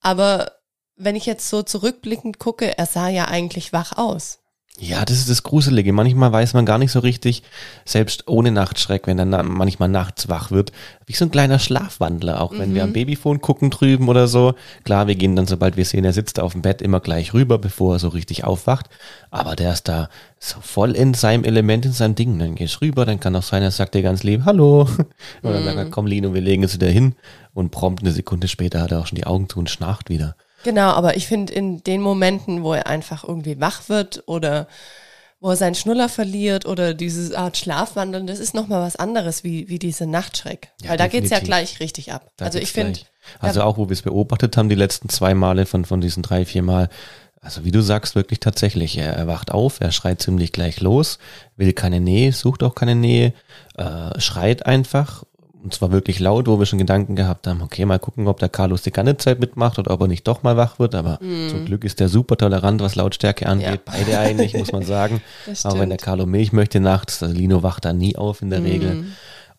Aber 0.00 0.52
wenn 0.96 1.16
ich 1.16 1.26
jetzt 1.26 1.48
so 1.48 1.62
zurückblickend 1.62 2.38
gucke, 2.38 2.76
er 2.78 2.86
sah 2.86 3.08
ja 3.08 3.26
eigentlich 3.26 3.72
wach 3.72 3.96
aus. 3.96 4.38
Ja, 4.76 5.04
das 5.04 5.18
ist 5.18 5.30
das 5.30 5.44
Gruselige. 5.44 5.92
Manchmal 5.92 6.32
weiß 6.32 6.52
man 6.54 6.66
gar 6.66 6.78
nicht 6.78 6.90
so 6.90 6.98
richtig, 6.98 7.44
selbst 7.84 8.26
ohne 8.26 8.50
Nachtschreck, 8.50 9.06
wenn 9.06 9.20
er 9.20 9.44
manchmal 9.44 9.88
nachts 9.88 10.28
wach 10.28 10.50
wird, 10.50 10.72
wie 11.06 11.12
so 11.12 11.24
ein 11.24 11.30
kleiner 11.30 11.60
Schlafwandler, 11.60 12.40
auch 12.40 12.50
wenn 12.58 12.74
wir 12.74 12.82
am 12.82 12.92
Babyphone 12.92 13.40
gucken 13.40 13.70
drüben 13.70 14.08
oder 14.08 14.26
so. 14.26 14.54
Klar, 14.82 15.06
wir 15.06 15.14
gehen 15.14 15.36
dann, 15.36 15.46
sobald 15.46 15.76
wir 15.76 15.84
sehen, 15.84 16.04
er 16.04 16.12
sitzt 16.12 16.40
auf 16.40 16.52
dem 16.52 16.62
Bett, 16.62 16.82
immer 16.82 16.98
gleich 16.98 17.34
rüber, 17.34 17.58
bevor 17.58 17.94
er 17.94 17.98
so 18.00 18.08
richtig 18.08 18.42
aufwacht. 18.42 18.86
Aber 19.30 19.54
der 19.54 19.72
ist 19.72 19.86
da 19.86 20.08
so 20.40 20.60
voll 20.60 20.96
in 20.96 21.14
seinem 21.14 21.44
Element, 21.44 21.86
in 21.86 21.92
seinem 21.92 22.16
Ding. 22.16 22.36
Dann 22.40 22.56
gehst 22.56 22.80
rüber, 22.80 23.06
dann 23.06 23.20
kann 23.20 23.36
auch 23.36 23.44
sein, 23.44 23.62
er 23.62 23.70
sagt 23.70 23.94
dir 23.94 24.02
ganz 24.02 24.24
lieb, 24.24 24.42
hallo. 24.44 24.88
Und 25.42 25.52
dann 25.52 25.62
sagt 25.62 25.76
er, 25.76 25.84
komm 25.90 26.08
Lino, 26.08 26.34
wir 26.34 26.40
legen 26.40 26.64
es 26.64 26.74
wieder 26.74 26.88
hin. 26.88 27.14
Und 27.52 27.70
prompt 27.70 28.02
eine 28.02 28.10
Sekunde 28.10 28.48
später 28.48 28.80
hat 28.80 28.90
er 28.90 28.98
auch 28.98 29.06
schon 29.06 29.16
die 29.16 29.26
Augen 29.26 29.48
zu 29.48 29.60
und 29.60 29.70
schnarcht 29.70 30.10
wieder. 30.10 30.34
Genau, 30.64 30.90
aber 30.90 31.16
ich 31.16 31.26
finde 31.26 31.52
in 31.52 31.84
den 31.84 32.00
Momenten, 32.00 32.62
wo 32.62 32.72
er 32.74 32.86
einfach 32.86 33.22
irgendwie 33.22 33.60
wach 33.60 33.88
wird 33.88 34.24
oder 34.26 34.66
wo 35.44 35.50
er 35.50 35.56
seinen 35.56 35.74
Schnuller 35.74 36.08
verliert 36.08 36.64
oder 36.64 36.94
diese 36.94 37.38
Art 37.38 37.58
Schlafwandeln, 37.58 38.26
das 38.26 38.38
ist 38.38 38.54
nochmal 38.54 38.80
was 38.80 38.96
anderes 38.96 39.44
wie, 39.44 39.68
wie 39.68 39.78
diese 39.78 40.06
Nachtschreck. 40.06 40.70
Ja, 40.82 40.90
Weil 40.90 40.96
da 40.96 41.06
geht's 41.06 41.28
ja 41.28 41.38
definitiv. 41.38 41.46
gleich 41.48 41.80
richtig 41.80 42.12
ab. 42.12 42.30
Da 42.38 42.46
also 42.46 42.58
ich 42.58 42.72
finde. 42.72 43.00
Also 43.40 43.62
auch, 43.62 43.76
wo 43.76 43.88
wir 43.88 43.92
es 43.92 44.00
beobachtet 44.00 44.56
haben, 44.56 44.70
die 44.70 44.74
letzten 44.74 45.10
zwei 45.10 45.34
Male 45.34 45.66
von, 45.66 45.84
von 45.84 46.00
diesen 46.00 46.22
drei, 46.22 46.46
vier 46.46 46.62
Mal. 46.62 46.88
Also 47.42 47.62
wie 47.66 47.72
du 47.72 47.82
sagst, 47.82 48.14
wirklich 48.14 48.40
tatsächlich. 48.40 48.96
Er, 48.96 49.12
er 49.12 49.26
wacht 49.26 49.50
auf, 49.50 49.82
er 49.82 49.92
schreit 49.92 50.22
ziemlich 50.22 50.50
gleich 50.50 50.80
los, 50.80 51.18
will 51.56 51.74
keine 51.74 52.00
Nähe, 52.00 52.32
sucht 52.32 52.62
auch 52.62 52.74
keine 52.74 52.94
Nähe, 52.94 53.34
äh, 53.76 54.18
schreit 54.18 54.64
einfach. 54.64 55.24
Und 55.64 55.72
zwar 55.72 55.90
wirklich 55.92 56.20
laut, 56.20 56.46
wo 56.46 56.58
wir 56.58 56.66
schon 56.66 56.78
Gedanken 56.78 57.16
gehabt 57.16 57.46
haben, 57.46 57.62
okay, 57.62 57.86
mal 57.86 57.98
gucken, 57.98 58.28
ob 58.28 58.38
der 58.38 58.50
Carlos 58.50 58.82
die 58.82 58.90
ganze 58.90 59.16
Zeit 59.16 59.40
mitmacht 59.40 59.78
oder 59.78 59.92
ob 59.92 60.02
er 60.02 60.08
nicht 60.08 60.28
doch 60.28 60.42
mal 60.42 60.58
wach 60.58 60.78
wird. 60.78 60.94
Aber 60.94 61.18
zum 61.20 61.64
Glück 61.64 61.84
ist 61.84 62.00
der 62.00 62.10
super 62.10 62.36
tolerant, 62.36 62.82
was 62.82 62.96
Lautstärke 62.96 63.46
angeht. 63.46 63.80
Ja. 63.86 63.92
Beide 63.92 64.18
eigentlich, 64.18 64.52
muss 64.52 64.72
man 64.72 64.84
sagen. 64.84 65.22
Auch 65.64 65.78
wenn 65.78 65.88
der. 65.88 65.96
Carlo 65.96 66.26
Milch 66.26 66.52
möchte 66.52 66.80
nachts, 66.80 67.22
also 67.22 67.34
Lino 67.34 67.62
wacht 67.62 67.86
da 67.86 67.94
nie 67.94 68.14
auf 68.14 68.42
in 68.42 68.50
der 68.50 68.62
Regel. 68.62 69.06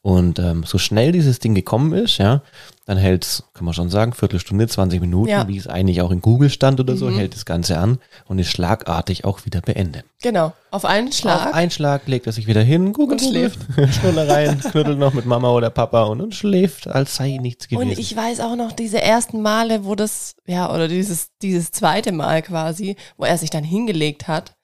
Und 0.06 0.38
ähm, 0.38 0.64
so 0.68 0.78
schnell 0.78 1.12
dieses 1.12 1.40
Ding 1.40 1.56
gekommen 1.56 1.92
ist, 1.94 2.20
ja, 2.20 2.44
dann 2.86 2.96
hält's, 3.00 3.42
kann 3.56 3.66
man 3.66 3.74
schon 3.74 3.90
sagen, 3.90 4.14
Viertelstunde, 4.14 4.68
20 4.68 5.02
Minuten, 5.02 5.30
Ja. 5.30 5.48
wie 5.48 5.58
es 5.58 5.66
eigentlich 5.66 6.00
auch 6.04 6.12
in 6.12 6.22
Google 6.22 6.52
stand 6.52 6.80
oder 6.80 6.96
so, 6.96 7.10
hält 7.10 7.34
das 7.34 7.44
Ganze 7.46 7.80
an 7.80 7.98
und 8.28 8.38
ist 8.38 8.52
schlagartig 8.52 9.26
auch 9.26 9.46
wieder 9.48 9.62
beendet. 9.62 10.06
genau, 10.22 10.54
auf 10.70 10.86
einen 10.86 11.12
Schlag. 11.12 11.48
Auf 11.48 11.54
einen 11.56 11.72
Schlag 11.72 12.08
legt 12.08 12.28
er 12.28 12.34
sich 12.34 12.46
wieder 12.46 12.62
hin, 12.62 12.94
Google 12.94 13.18
Und 13.18 13.28
schläft. 13.28 13.58
Schnuller 14.00 14.30
rein, 14.30 14.60
knuddelt 14.60 15.00
noch 15.00 15.16
mit 15.16 15.26
Mama 15.26 15.50
oder 15.50 15.72
Papa 15.72 16.04
und, 16.04 16.22
und 16.22 16.36
schläft, 16.36 16.86
als 16.88 17.16
sei 17.16 17.40
nichts 17.42 17.68
gewesen. 17.68 17.90
Und 17.90 17.98
ich 17.98 18.16
weiß 18.16 18.42
auch 18.42 18.56
noch 18.56 18.74
diese 18.74 19.02
ersten 19.02 19.42
Male, 19.42 19.86
wo 19.86 19.96
das, 19.96 20.36
ja, 20.46 20.72
oder 20.72 20.88
dieses, 20.88 21.30
dieses 21.42 21.72
zweite 21.72 22.12
Mal 22.12 22.44
quasi, 22.44 22.96
wo 23.18 23.26
er 23.26 23.40
sich 23.40 23.50
dann 23.50 23.64
hingelegt 23.64 24.28
hat. 24.28 24.56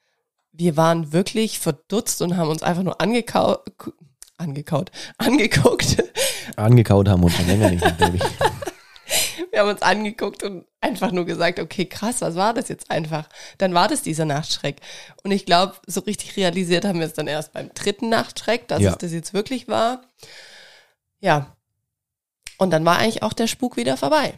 Wir 0.52 0.76
waren 0.76 1.12
wirklich 1.12 1.58
verdutzt 1.58 2.22
und 2.22 2.36
haben 2.36 2.50
uns 2.50 2.62
einfach 2.62 2.84
nur 2.84 3.00
angekaut, 3.00 3.62
angekaut, 4.42 4.90
angeguckt. 5.18 6.02
Angekaut 6.56 7.08
haben 7.08 7.20
wir 7.22 7.26
uns 7.26 7.36
schon 7.36 7.46
länger 7.46 7.70
nicht 7.70 7.84
mit 7.84 7.98
Baby. 7.98 8.20
Wir 9.50 9.60
haben 9.60 9.68
uns 9.68 9.82
angeguckt 9.82 10.42
und 10.42 10.64
einfach 10.80 11.12
nur 11.12 11.26
gesagt, 11.26 11.58
okay, 11.60 11.84
krass, 11.84 12.20
was 12.22 12.34
war 12.34 12.54
das 12.54 12.68
jetzt 12.68 12.90
einfach? 12.90 13.28
Dann 13.58 13.74
war 13.74 13.86
das 13.88 14.02
dieser 14.02 14.24
Nachtschreck. 14.24 14.80
Und 15.22 15.30
ich 15.30 15.44
glaube, 15.44 15.74
so 15.86 16.00
richtig 16.00 16.36
realisiert 16.36 16.84
haben 16.84 16.98
wir 17.00 17.06
es 17.06 17.12
dann 17.12 17.26
erst 17.26 17.52
beim 17.52 17.72
dritten 17.74 18.08
Nachtschreck, 18.08 18.66
dass 18.68 18.80
Ja. 18.80 18.92
es 18.92 18.98
das 18.98 19.12
jetzt 19.12 19.34
wirklich 19.34 19.68
war. 19.68 20.02
Ja. 21.20 21.54
Und 22.58 22.70
dann 22.70 22.84
war 22.84 22.98
eigentlich 22.98 23.22
auch 23.22 23.32
der 23.34 23.46
Spuk 23.46 23.76
wieder 23.76 23.96
vorbei. 23.96 24.34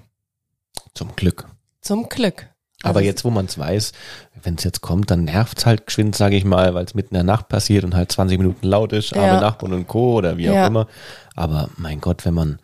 Zum 0.94 1.14
Glück. 1.14 1.46
Zum 1.80 2.08
Glück. 2.08 2.48
Aber 2.84 2.98
Also 2.98 3.06
jetzt, 3.06 3.24
wo 3.24 3.30
man 3.30 3.46
es 3.46 3.58
weiß, 3.58 3.92
wenn 4.42 4.54
es 4.56 4.64
jetzt 4.64 4.80
kommt, 4.82 5.10
dann 5.10 5.24
nervt's 5.24 5.66
halt 5.66 5.86
geschwind, 5.86 6.14
sage 6.14 6.36
ich 6.36 6.44
mal, 6.44 6.74
weil 6.74 6.84
es 6.84 6.94
mitten 6.94 7.14
in 7.14 7.26
der 7.26 7.34
Nacht 7.34 7.48
passiert 7.48 7.84
und 7.84 7.94
halt 7.96 8.12
20 8.12 8.38
Minuten 8.38 8.66
laut 8.66 8.92
ist, 8.92 9.14
arme 9.14 9.26
Ja. 9.26 9.40
Nachbarn 9.40 9.72
und 9.72 9.88
Co. 9.88 10.14
oder 10.18 10.36
wie 10.36 10.50
auch 10.50 10.54
Ja. 10.54 10.66
immer. 10.66 10.86
Aber 11.34 11.68
mein 11.76 12.00
Gott, 12.00 12.24
wenn 12.24 12.34
man, 12.34 12.58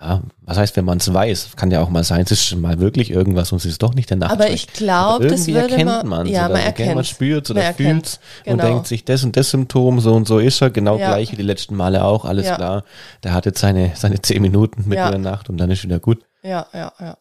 ja, 0.00 0.20
was 0.42 0.58
heißt, 0.58 0.76
wenn 0.76 0.84
man 0.84 0.98
es 0.98 1.10
weiß, 1.12 1.52
kann 1.56 1.70
ja 1.70 1.80
auch 1.80 1.88
mal 1.88 2.04
sein, 2.04 2.20
es 2.22 2.30
ist 2.32 2.44
schon 2.44 2.60
mal 2.60 2.80
wirklich 2.80 3.10
irgendwas 3.10 3.50
und 3.52 3.58
es 3.58 3.64
ist 3.64 3.82
doch 3.82 3.94
nicht 3.94 4.10
der 4.10 4.18
Nachtschreck. 4.18 4.40
Aber 4.46 4.50
ich 4.52 4.66
glaube, 4.66 5.26
das 5.28 5.46
würde 5.46 5.60
erkennt 5.70 6.04
man, 6.04 6.26
ja, 6.26 6.48
man 6.48 6.60
erkennt, 6.60 6.96
man 6.96 7.04
spürt 7.04 7.48
oder 7.50 7.62
fühlt 7.72 8.20
genau. 8.44 8.54
und 8.54 8.62
denkt 8.70 8.86
sich, 8.88 9.04
das 9.06 9.24
und 9.24 9.36
das 9.38 9.50
Symptom, 9.50 10.00
so 10.00 10.12
und 10.14 10.28
so 10.28 10.38
ist 10.38 10.60
er, 10.60 10.68
genau 10.70 10.98
Ja. 10.98 11.08
gleich 11.08 11.32
wie 11.32 11.36
die 11.36 11.42
letzten 11.42 11.76
Male 11.76 12.04
auch, 12.04 12.24
alles 12.26 12.46
klar. 12.52 12.84
Der 13.24 13.32
hat 13.32 13.46
jetzt 13.46 13.60
seine, 13.60 13.92
seine 13.94 14.20
zehn 14.20 14.42
Minuten 14.42 14.82
mitten 14.88 15.02
in 15.06 15.22
der 15.22 15.32
Nacht 15.32 15.48
und 15.48 15.56
dann 15.56 15.70
ist 15.70 15.82
wieder 15.82 15.98
gut. 16.00 16.24
Ja, 16.42 16.66
ja, 16.74 16.92
ja. 17.00 17.16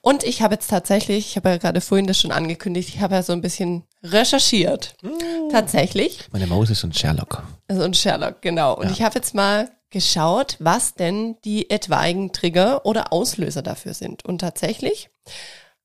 Und 0.00 0.24
ich 0.24 0.42
habe 0.42 0.54
jetzt 0.54 0.68
tatsächlich, 0.68 1.28
ich 1.28 1.36
habe 1.36 1.50
ja 1.50 1.56
gerade 1.58 1.80
vorhin 1.80 2.06
das 2.06 2.18
schon 2.18 2.32
angekündigt, 2.32 2.88
ich 2.88 3.00
habe 3.00 3.14
ja 3.14 3.22
so 3.22 3.32
ein 3.32 3.40
bisschen 3.40 3.84
recherchiert. 4.02 4.94
Mm. 5.02 5.50
Tatsächlich. 5.50 6.26
Meine 6.32 6.46
Maus 6.46 6.70
ist 6.70 6.84
ein 6.84 6.92
Sherlock. 6.92 7.42
Also 7.68 7.82
ein 7.82 7.94
Sherlock, 7.94 8.40
genau. 8.42 8.74
Und 8.76 8.86
Ja. 8.86 8.92
ich 8.92 9.02
habe 9.02 9.16
jetzt 9.16 9.34
mal 9.34 9.70
geschaut, 9.90 10.56
was 10.58 10.94
denn 10.94 11.36
die 11.44 11.70
etwaigen 11.70 12.32
Trigger 12.32 12.84
oder 12.84 13.12
Auslöser 13.12 13.62
dafür 13.62 13.94
sind. 13.94 14.24
Und 14.24 14.38
tatsächlich 14.38 15.10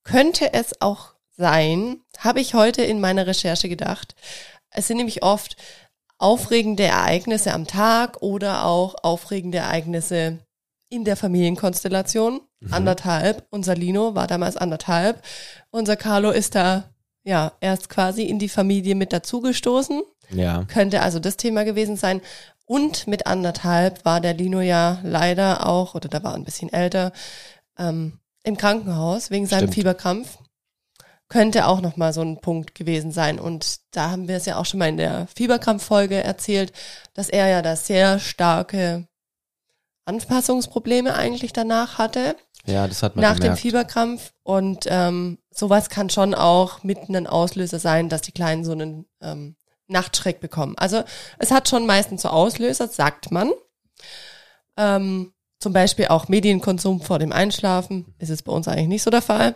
könnte 0.04 0.54
es 0.54 0.82
auch 0.82 1.13
sein, 1.38 2.02
habe 2.20 2.42
ich 2.42 2.54
heute 2.54 2.84
in 2.84 3.00
meiner 3.00 3.28
Recherche 3.28 3.70
gedacht, 3.70 4.16
es 4.70 4.88
sind 4.88 4.98
nämlich 4.98 5.24
oft 5.24 5.56
aufregende 6.18 6.84
Ereignisse 6.84 7.54
am 7.54 7.68
Tag 7.68 8.22
oder 8.22 8.66
auch 8.66 8.96
aufregende 9.04 9.60
Ereignisse 9.60 10.40
in 10.90 11.06
der 11.06 11.18
Familienkonstellation. 11.18 12.42
Anderthalb. 12.72 13.46
Unser 13.50 13.75
Lino 13.75 14.15
war 14.15 14.27
damals 14.27 14.58
anderthalb. 14.58 15.22
Unser 15.72 15.96
Carlo 15.96 16.32
ist 16.32 16.55
da 16.55 16.86
ja 17.24 17.53
erst 17.62 17.89
quasi 17.89 18.24
in 18.24 18.39
die 18.39 18.50
Familie 18.50 18.96
mit 18.96 19.13
dazugestoßen. 19.13 20.01
Ja. 20.29 20.63
Könnte 20.65 21.01
also 21.01 21.20
das 21.20 21.38
Thema 21.38 21.63
gewesen 21.63 21.96
sein. 21.96 22.22
Und 22.65 23.08
mit 23.08 23.27
anderthalb 23.27 24.05
war 24.05 24.22
der 24.22 24.34
Lino 24.34 24.62
ja 24.62 25.00
leider 25.03 25.67
auch, 25.67 25.96
oder 25.96 26.10
da 26.10 26.24
war 26.24 26.34
ein 26.34 26.46
bisschen 26.46 26.72
älter, 26.72 27.12
ähm, 27.77 28.20
im 28.43 28.58
Krankenhaus 28.58 29.32
wegen 29.32 29.46
seinem 29.46 29.60
Stimmt. 29.60 29.75
Fieberkrampf. 29.75 30.38
Könnte 31.29 31.67
auch 31.67 31.82
nochmal 31.82 32.13
so 32.13 32.22
ein 32.22 32.41
Punkt 32.41 32.75
gewesen 32.75 33.12
sein. 33.12 33.39
Und 33.39 33.79
da 33.91 34.12
haben 34.12 34.27
wir 34.27 34.36
es 34.38 34.46
ja 34.46 34.58
auch 34.58 34.65
schon 34.65 34.79
mal 34.79 34.89
in 34.89 34.98
der 34.98 35.27
Fieberkrampffolge 35.36 36.22
erzählt, 36.22 36.74
dass 37.13 37.29
er 37.29 37.48
ja 37.48 37.62
da 37.62 37.75
sehr 37.75 38.20
starke 38.20 39.08
Anpassungsprobleme 40.06 41.14
eigentlich 41.16 41.54
danach 41.54 41.98
hatte 41.98 42.36
Ja, 42.66 42.88
das 42.88 43.04
hat 43.04 43.16
man 43.16 43.24
nach 43.24 43.36
dem 43.36 43.42
gemerkt. 43.42 43.62
Fieberkrampf. 43.62 44.34
Und 44.44 44.86
ähm, 44.88 45.38
sowas 45.52 45.90
kann 45.90 46.10
schon 46.10 46.34
auch 46.34 46.84
mit 46.84 46.98
einem 47.10 47.28
Auslöser 47.28 47.80
sein, 47.80 48.10
dass 48.10 48.22
die 48.22 48.32
Kleinen 48.32 48.64
so 48.66 48.72
einen 48.74 49.06
ähm, 49.22 49.56
Nachtschreck 49.88 50.40
bekommen. 50.40 50.76
Also 50.78 51.04
es 51.40 51.52
hat 51.52 51.70
schon 51.70 51.86
meistens 51.86 52.22
so 52.24 52.30
Auslöser, 52.30 52.88
sagt 52.88 53.32
man. 53.32 53.52
Ähm, 54.78 55.34
zum 55.60 55.72
Beispiel 55.74 56.08
auch 56.08 56.28
Medienkonsum 56.28 57.02
vor 57.02 57.20
dem 57.20 57.32
Einschlafen 57.32 58.14
ist 58.20 58.30
es 58.30 58.42
bei 58.44 58.52
uns 58.52 58.68
eigentlich 58.68 58.88
nicht 58.88 59.04
so 59.04 59.12
der 59.12 59.22
Fall. 59.22 59.56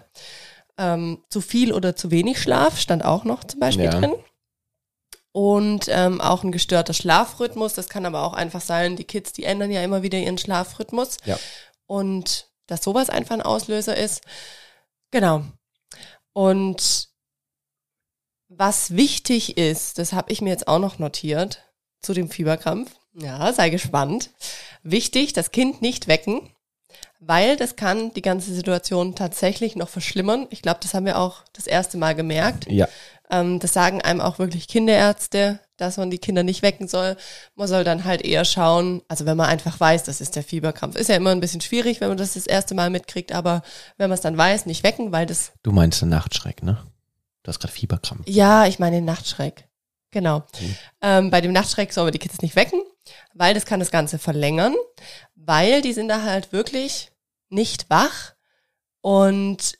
Ähm, 0.77 1.23
zu 1.29 1.41
viel 1.41 1.73
oder 1.73 1.95
zu 1.95 2.11
wenig 2.11 2.39
Schlaf 2.41 2.79
stand 2.79 3.03
auch 3.03 3.23
noch 3.23 3.43
zum 3.43 3.59
Beispiel 3.59 3.85
Ja. 3.85 3.99
drin. 3.99 4.13
Und 5.37 5.85
ähm, 5.89 6.19
auch 6.19 6.43
ein 6.43 6.51
gestörter 6.51 6.95
Schlafrhythmus. 6.95 7.75
Das 7.75 7.89
kann 7.89 8.07
aber 8.07 8.23
auch 8.23 8.33
einfach 8.33 8.59
sein, 8.59 8.95
die 8.95 9.03
Kids, 9.03 9.33
die 9.33 9.43
ändern 9.43 9.69
ja 9.69 9.83
immer 9.83 10.01
wieder 10.01 10.17
ihren 10.17 10.39
Schlafrhythmus. 10.39 11.17
Ja. 11.25 11.37
Und 11.85 12.47
dass 12.65 12.83
sowas 12.83 13.11
einfach 13.11 13.35
ein 13.35 13.43
Auslöser 13.43 13.95
ist. 13.95 14.23
Genau. 15.11 15.43
Und 16.33 17.09
was 18.47 18.95
wichtig 18.95 19.59
ist, 19.59 19.99
das 19.99 20.11
habe 20.11 20.31
ich 20.31 20.41
mir 20.41 20.49
jetzt 20.49 20.67
auch 20.67 20.79
noch 20.79 20.97
notiert 20.97 21.61
zu 22.01 22.15
dem 22.15 22.31
Fieberkrampf. 22.31 22.89
Ja, 23.13 23.53
sei 23.53 23.69
gespannt. 23.69 24.31
Wichtig, 24.81 25.33
das 25.33 25.51
Kind 25.51 25.83
nicht 25.83 26.07
wecken, 26.07 26.49
weil 27.19 27.57
das 27.57 27.75
kann 27.75 28.11
die 28.13 28.23
ganze 28.23 28.55
Situation 28.55 29.13
tatsächlich 29.13 29.75
noch 29.75 29.89
verschlimmern. 29.89 30.47
Ich 30.49 30.63
glaube, 30.63 30.79
das 30.81 30.95
haben 30.95 31.05
wir 31.05 31.19
auch 31.19 31.43
das 31.53 31.67
erste 31.67 31.97
Mal 31.97 32.15
gemerkt. 32.15 32.65
Ja, 32.71 32.87
Ähm, 33.29 33.59
das 33.59 33.73
sagen 33.73 34.01
einem 34.01 34.21
auch 34.21 34.39
wirklich 34.39 34.67
Kinderärzte, 34.67 35.59
dass 35.75 35.97
man 35.97 36.09
die 36.09 36.17
Kinder 36.17 36.43
nicht 36.43 36.61
wecken 36.61 36.87
soll. 36.87 37.17
Man 37.55 37.67
soll 37.67 37.83
dann 37.83 38.05
halt 38.05 38.21
eher 38.21 38.45
schauen, 38.45 39.01
also 39.07 39.25
wenn 39.25 39.37
man 39.37 39.47
einfach 39.47 39.79
weiß, 39.79 40.03
das 40.03 40.21
ist 40.21 40.35
der 40.35 40.43
Fieberkrampf. 40.43 40.95
Ist 40.95 41.09
ja 41.09 41.15
immer 41.15 41.31
ein 41.31 41.39
bisschen 41.41 41.61
schwierig, 41.61 42.01
wenn 42.01 42.07
man 42.09 42.17
das 42.17 42.33
das 42.33 42.47
erste 42.47 42.73
Mal 42.73 42.89
mitkriegt, 42.89 43.33
aber 43.33 43.61
wenn 43.97 44.09
man 44.09 44.15
es 44.15 44.21
dann 44.21 44.37
weiß, 44.37 44.65
nicht 44.65 44.83
wecken, 44.83 45.11
weil 45.11 45.25
das, 45.25 45.51
du 45.63 45.71
meinst 45.71 46.01
den 46.01 46.09
Nachtschreck, 46.09 46.63
ne? 46.63 46.77
Du 47.43 47.49
hast 47.49 47.59
gerade 47.59 47.73
Fieberkrampf. 47.73 48.27
ja, 48.27 48.65
ich 48.65 48.79
meine 48.79 48.97
den 48.97 49.05
Nachtschreck. 49.05 49.67
Genau. 50.11 50.39
Mhm. 50.59 50.75
Ähm, 51.01 51.31
bei 51.31 51.41
dem 51.41 51.51
Nachtschreck 51.51 51.93
soll 51.93 52.05
man 52.05 52.13
die 52.13 52.19
Kids 52.19 52.41
nicht 52.41 52.55
wecken, 52.55 52.81
weil 53.33 53.53
das 53.53 53.65
kann 53.65 53.79
das 53.79 53.91
Ganze 53.91 54.19
verlängern, 54.19 54.73
weil 55.35 55.81
die 55.81 55.93
sind 55.93 56.07
da 56.07 56.23
halt 56.23 56.51
wirklich 56.51 57.11
nicht 57.49 57.89
wach 57.89 58.33
und 59.01 59.77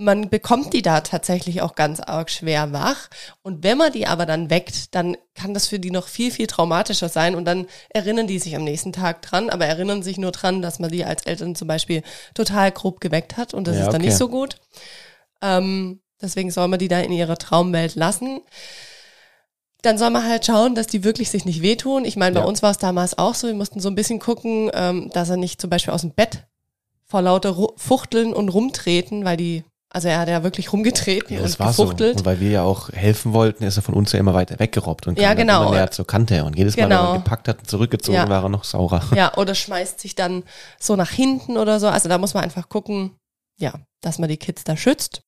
man 0.00 0.30
bekommt 0.30 0.72
die 0.72 0.82
da 0.82 1.00
tatsächlich 1.02 1.62
auch 1.62 1.74
ganz 1.74 2.00
arg 2.00 2.30
schwer 2.30 2.72
wach. 2.72 3.08
Und 3.42 3.62
wenn 3.62 3.78
man 3.78 3.92
die 3.92 4.06
aber 4.06 4.26
dann 4.26 4.50
weckt, 4.50 4.94
dann 4.94 5.16
kann 5.34 5.54
das 5.54 5.66
für 5.68 5.78
die 5.78 5.90
noch 5.90 6.08
viel, 6.08 6.30
viel 6.30 6.46
traumatischer 6.46 7.08
sein. 7.08 7.34
Und 7.34 7.44
dann 7.44 7.66
erinnern 7.90 8.26
die 8.26 8.38
sich 8.38 8.56
am 8.56 8.64
nächsten 8.64 8.92
Tag 8.92 9.22
dran, 9.22 9.50
aber 9.50 9.66
erinnern 9.66 10.02
sich 10.02 10.18
nur 10.18 10.32
dran, 10.32 10.62
dass 10.62 10.78
man 10.78 10.90
die 10.90 11.04
als 11.04 11.26
Eltern 11.26 11.54
zum 11.54 11.68
Beispiel 11.68 12.02
total 12.34 12.72
grob 12.72 13.00
geweckt 13.00 13.36
hat. 13.36 13.54
Und 13.54 13.66
das 13.66 13.76
Ja, 13.76 13.82
ist 13.82 13.88
dann 13.88 13.96
okay. 14.00 14.06
nicht 14.06 14.16
so 14.18 14.28
gut. 14.28 14.56
Ähm, 15.42 16.00
deswegen 16.20 16.50
soll 16.50 16.68
man 16.68 16.78
die 16.78 16.88
da 16.88 17.00
in 17.00 17.12
ihrer 17.12 17.36
Traumwelt 17.36 17.94
lassen. 17.94 18.40
Dann 19.82 19.96
soll 19.96 20.10
man 20.10 20.28
halt 20.28 20.44
schauen, 20.44 20.74
dass 20.74 20.86
die 20.88 21.04
wirklich 21.04 21.30
sich 21.30 21.44
nicht 21.44 21.62
wehtun. 21.62 22.04
Ich 22.04 22.16
meine, 22.16 22.34
bei 22.34 22.40
Ja. 22.40 22.46
uns 22.46 22.62
war 22.62 22.70
es 22.70 22.78
damals 22.78 23.16
auch 23.16 23.34
so. 23.34 23.46
Wir 23.46 23.54
mussten 23.54 23.80
so 23.80 23.88
ein 23.88 23.94
bisschen 23.94 24.18
gucken, 24.18 24.70
ähm, 24.74 25.10
dass 25.14 25.30
er 25.30 25.36
nicht 25.38 25.60
zum 25.60 25.70
Beispiel 25.70 25.94
aus 25.94 26.02
dem 26.02 26.12
Bett 26.12 26.46
vor 27.06 27.22
lauter 27.22 27.50
Ru 27.50 27.68
Fuchteln 27.76 28.32
und 28.34 28.50
Rumtreten, 28.50 29.24
weil 29.24 29.36
die, 29.36 29.64
also 29.92 30.08
er 30.08 30.20
hat 30.20 30.28
ja 30.28 30.42
wirklich 30.44 30.72
rumgetreten 30.72 31.34
Ja, 31.36 31.42
das 31.42 31.52
und 31.52 31.60
war 31.60 31.72
so. 31.72 31.82
gefuchtelt. 31.84 32.18
Und 32.18 32.24
weil 32.24 32.40
wir 32.40 32.50
ja 32.50 32.62
auch 32.62 32.90
helfen 32.90 33.32
wollten, 33.32 33.64
ist 33.64 33.76
er 33.76 33.82
von 33.82 33.94
uns 33.94 34.12
ja 34.12 34.18
immer 34.20 34.34
weiter 34.34 34.58
weggerobbt 34.58 35.06
und 35.08 35.18
Ja, 35.18 35.34
genau. 35.34 35.62
immer 35.62 35.72
näher 35.72 35.90
zur 35.90 36.06
Kante. 36.06 36.44
Und 36.44 36.56
jedes 36.56 36.76
Mal, 36.76 36.84
wenn 36.84 36.90
Genau. 36.90 37.02
man 37.14 37.22
gepackt 37.24 37.48
hat 37.48 37.58
und 37.58 37.68
zurückgezogen, 37.68 38.16
Ja. 38.16 38.28
war 38.28 38.42
er 38.44 38.48
noch 38.48 38.64
saurer. 38.64 39.02
Ja, 39.14 39.36
oder 39.36 39.54
schmeißt 39.54 40.00
sich 40.00 40.14
dann 40.14 40.44
so 40.78 40.96
nach 40.96 41.10
hinten 41.10 41.56
oder 41.58 41.80
so. 41.80 41.88
Also 41.88 42.08
da 42.08 42.18
muss 42.18 42.34
man 42.34 42.44
einfach 42.44 42.68
gucken, 42.68 43.16
ja, 43.58 43.74
dass 44.00 44.18
man 44.18 44.28
die 44.28 44.36
Kids 44.36 44.64
da 44.64 44.76
schützt. 44.76 45.22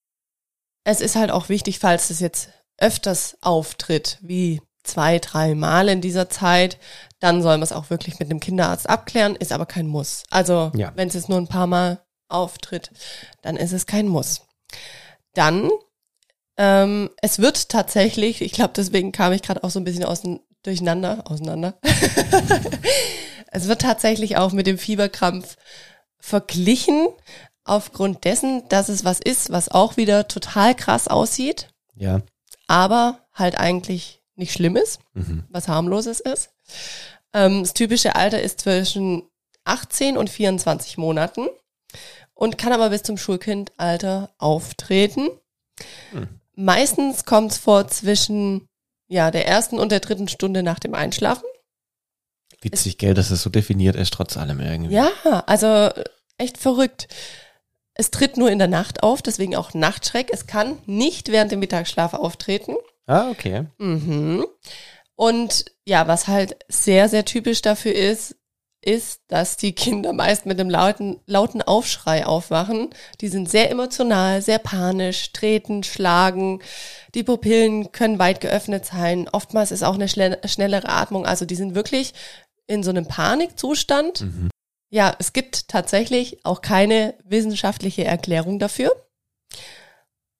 Es 0.85 1.01
ist 1.01 1.17
halt 1.17 1.31
auch 1.31 1.49
wichtig, 1.49 1.79
falls 1.79 2.11
es 2.11 2.21
jetzt 2.21 2.49
öfters 2.79 3.37
auftritt, 3.43 4.19
wie 4.23 4.61
zwei, 4.85 5.19
drei 5.21 5.55
Mal 5.55 5.89
in 5.89 6.01
dieser 6.01 6.29
Zeit, 6.29 6.79
dann 7.21 7.43
soll 7.43 7.53
man 7.55 7.63
es 7.63 7.71
auch 7.73 7.91
wirklich 7.91 8.19
mit 8.19 8.31
einem 8.31 8.41
Kinderarzt 8.41 8.89
abklären, 8.89 9.37
ist 9.37 9.53
aber 9.53 9.67
kein 9.67 9.87
Muss. 9.87 10.25
Also 10.31 10.73
Ja. 10.75 10.93
wenn 10.97 11.07
es 11.09 11.15
jetzt 11.15 11.29
nur 11.29 11.39
ein 11.39 11.47
paar 11.47 11.69
Mal 11.69 12.01
auftritt, 12.29 12.91
dann 13.43 13.57
ist 13.57 13.73
es 13.73 13.87
kein 13.87 14.09
Muss. 14.09 14.43
Dann, 15.35 15.71
ähm, 16.57 17.11
es 17.23 17.39
wird 17.39 17.69
tatsächlich, 17.69 18.43
ich 18.43 18.53
glaube, 18.53 18.73
deswegen 18.77 19.13
kam 19.13 19.33
ich 19.33 19.43
gerade 19.43 19.65
auch 19.65 19.71
so 19.71 19.81
ein 19.81 19.85
bisschen 19.85 20.05
aus 20.05 20.23
durcheinander, 20.63 21.25
auseinander. 21.31 21.79
es 23.51 23.69
wird 23.69 23.83
tatsächlich 23.83 24.37
auch 24.37 24.53
mit 24.53 24.67
dem 24.67 24.79
Fieberkrampf 24.79 25.57
verglichen, 26.19 27.09
aufgrund 27.65 28.25
dessen, 28.25 28.69
dass 28.69 28.89
es 28.89 29.05
was 29.05 29.21
ist, 29.21 29.51
was 29.51 29.69
auch 29.69 29.97
wieder 29.97 30.27
total 30.29 30.75
krass 30.75 31.07
aussieht, 31.09 31.69
Ja. 31.95 32.21
aber 32.67 33.21
halt 33.33 33.57
eigentlich 33.59 34.21
nicht 34.35 34.53
schlimm 34.53 34.77
ist, 34.77 35.01
Mhm. 35.15 35.45
was 35.49 35.69
harmloses 35.69 36.21
ist. 36.21 36.51
Ähm, 37.33 37.63
das 37.63 37.73
typische 37.75 38.17
Alter 38.17 38.41
ist 38.43 38.61
zwischen 38.61 39.23
18 39.65 40.17
und 40.17 40.29
24 40.29 40.99
Monaten 40.99 41.47
und 42.43 42.59
kann 42.59 42.73
aber 42.73 42.91
bis 42.91 43.05
zum 43.05 43.19
Schulkindalter 43.19 44.35
auftreten. 44.37 45.29
Hm. 46.11 46.27
Meistens 46.57 47.25
kommt 47.25 47.53
es 47.53 47.59
vor 47.59 47.87
zwischen 47.87 48.67
ja, 49.07 49.31
der 49.31 49.47
ersten 49.47 49.79
und 49.79 49.93
der 49.93 50.01
dritten 50.01 50.27
Stunde 50.27 50.65
nach 50.65 50.81
dem 50.81 50.93
Einschlafen. 50.93 51.45
Witzig, 52.61 52.99
gell, 52.99 53.15
dass 53.15 53.31
es 53.31 53.43
so 53.43 53.51
definiert 53.51 53.95
ist, 53.95 54.13
trotz 54.13 54.37
allem 54.37 54.59
irgendwie. 54.59 54.93
Ja, 54.93 55.13
also 55.47 55.91
echt 56.37 56.59
verrückt. 56.59 57.07
Es 57.95 58.11
tritt 58.11 58.37
nur 58.37 58.51
in 58.51 58.59
der 58.59 58.67
Nacht 58.67 59.05
auf, 59.05 59.23
deswegen 59.23 59.55
auch 59.55 59.73
Nachtschreck. 59.73 60.29
Es 60.33 60.49
kann 60.49 60.79
nicht 60.85 61.31
während 61.31 61.53
dem 61.53 61.61
Mittagsschlaf 61.61 62.13
auftreten. 62.13 62.75
Ah, 63.07 63.31
okay. 63.31 63.67
Mhm. 63.79 64.45
Und 65.15 65.67
ja, 65.85 66.09
was 66.09 66.27
halt 66.27 66.57
sehr, 66.67 67.09
sehr 67.09 67.25
typisch 67.25 67.63
dafür 67.63 67.95
ist, 67.95 68.35
ist, 68.85 69.21
dass 69.29 69.57
die 69.57 69.73
Kinder 69.73 70.13
meist 70.13 70.45
mit 70.45 70.59
einem 70.59 70.69
lauten, 70.69 71.21
lauten 71.27 71.63
Aufschrei 71.63 72.27
aufwachen. 72.27 72.91
Die 73.21 73.29
sind 73.29 73.49
sehr 73.49 73.71
emotional, 73.71 74.43
sehr 74.43 74.59
panisch, 74.59 75.33
treten, 75.33 75.85
schlagen. 75.85 76.61
Die 77.15 77.23
Pupillen 77.23 77.93
können 77.93 78.19
weit 78.19 78.41
geöffnet 78.41 78.85
sein. 78.85 79.29
Oftmals 79.31 79.71
ist 79.71 79.85
auch 79.85 79.95
eine 79.95 80.09
schnell, 80.09 80.39
schnellere 80.45 80.89
Atmung. 80.89 81.25
Also 81.25 81.45
die 81.45 81.55
sind 81.55 81.75
wirklich 81.75 82.13
in 82.67 82.83
so 82.83 82.91
einem 82.91 83.07
Panikzustand. 83.07 84.23
Mhm. 84.23 84.51
Ja, 84.91 85.15
es 85.19 85.33
gibt 85.33 85.69
tatsächlich 85.69 86.45
auch 86.45 86.61
keine 86.61 87.15
wissenschaftliche 87.25 88.05
Erklärung 88.05 88.59
dafür. 88.59 88.93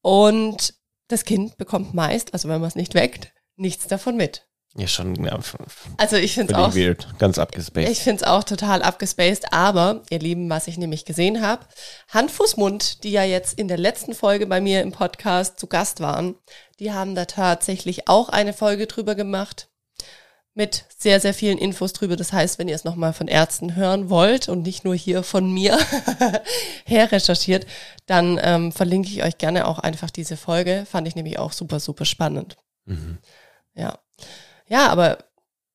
Und 0.03 0.75
das 1.09 1.25
Kind 1.25 1.57
bekommt 1.59 1.95
meist, 1.95 2.35
also 2.35 2.49
wenn 2.49 2.61
man 2.61 2.69
es 2.69 2.75
nicht 2.75 2.95
weckt, 2.95 3.33
nichts 3.57 3.87
davon 3.87 4.17
mit. 4.17 4.47
Ja, 4.75 4.87
schon 4.87 5.15
ja, 5.23 5.39
Also 5.99 6.17
ich 6.17 6.33
finde 6.35 6.55
es 6.55 6.59
auch, 6.59 6.75
weird. 6.75 7.07
Ganz 7.19 7.39
abgespaced. 7.39 7.91
ich 7.91 8.01
finde 8.01 8.23
es 8.23 8.29
auch 8.29 8.43
total 8.43 8.83
abgespaced. 8.83 9.53
Aber 9.53 10.03
ihr 10.09 10.19
Lieben, 10.19 10.49
was 10.49 10.67
ich 10.67 10.79
nämlich 10.79 11.05
gesehen 11.05 11.43
habe, 11.43 11.67
Hand, 12.09 12.31
Fuß, 12.31 12.57
Mund, 12.57 13.05
die 13.05 13.11
ja 13.11 13.23
jetzt 13.23 13.59
in 13.59 13.69
der 13.69 13.77
letzten 13.77 14.15
Folge 14.15 14.47
bei 14.47 14.63
mir 14.63 14.81
im 14.81 14.93
Podcast 14.93 15.61
zu 15.61 15.67
Gast 15.67 16.01
waren, 16.01 16.37
die 16.81 16.93
haben 16.93 17.15
da 17.15 17.27
tatsächlich 17.27 18.09
auch 18.09 18.31
eine 18.31 18.55
Folge 18.55 18.87
drüber 18.87 19.15
gemacht 19.15 19.69
mit 20.55 20.85
sehr, 20.97 21.21
sehr 21.21 21.35
vielen 21.35 21.59
Infos 21.59 21.93
drüber. 21.93 22.17
Das 22.17 22.33
heißt, 22.33 22.59
wenn 22.59 22.69
ihr 22.69 22.75
es 22.75 22.85
nochmal 22.85 23.13
von 23.13 23.29
Ärzten 23.29 23.75
hören 23.75 24.11
wollt 24.11 24.49
und 24.49 24.63
nicht 24.63 24.85
nur 24.85 24.95
hier 24.95 25.23
von 25.23 25.53
mir 25.53 25.79
her 26.85 27.11
recherchiert, 27.13 27.67
dann 28.07 28.39
ähm, 28.43 28.73
verlinke 28.73 29.09
ich 29.11 29.23
euch 29.23 29.39
gerne 29.39 29.67
auch 29.67 29.79
einfach 29.79 30.11
diese 30.11 30.37
Folge. 30.37 30.87
Fand 30.91 31.09
ich 31.09 31.15
nämlich 31.15 31.39
auch 31.39 31.53
super, 31.53 31.81
super 31.81 32.05
spannend. 32.05 32.57
Mhm. 32.85 33.19
Ja. 33.75 33.99
Ja, 34.69 34.89
aber 34.89 35.19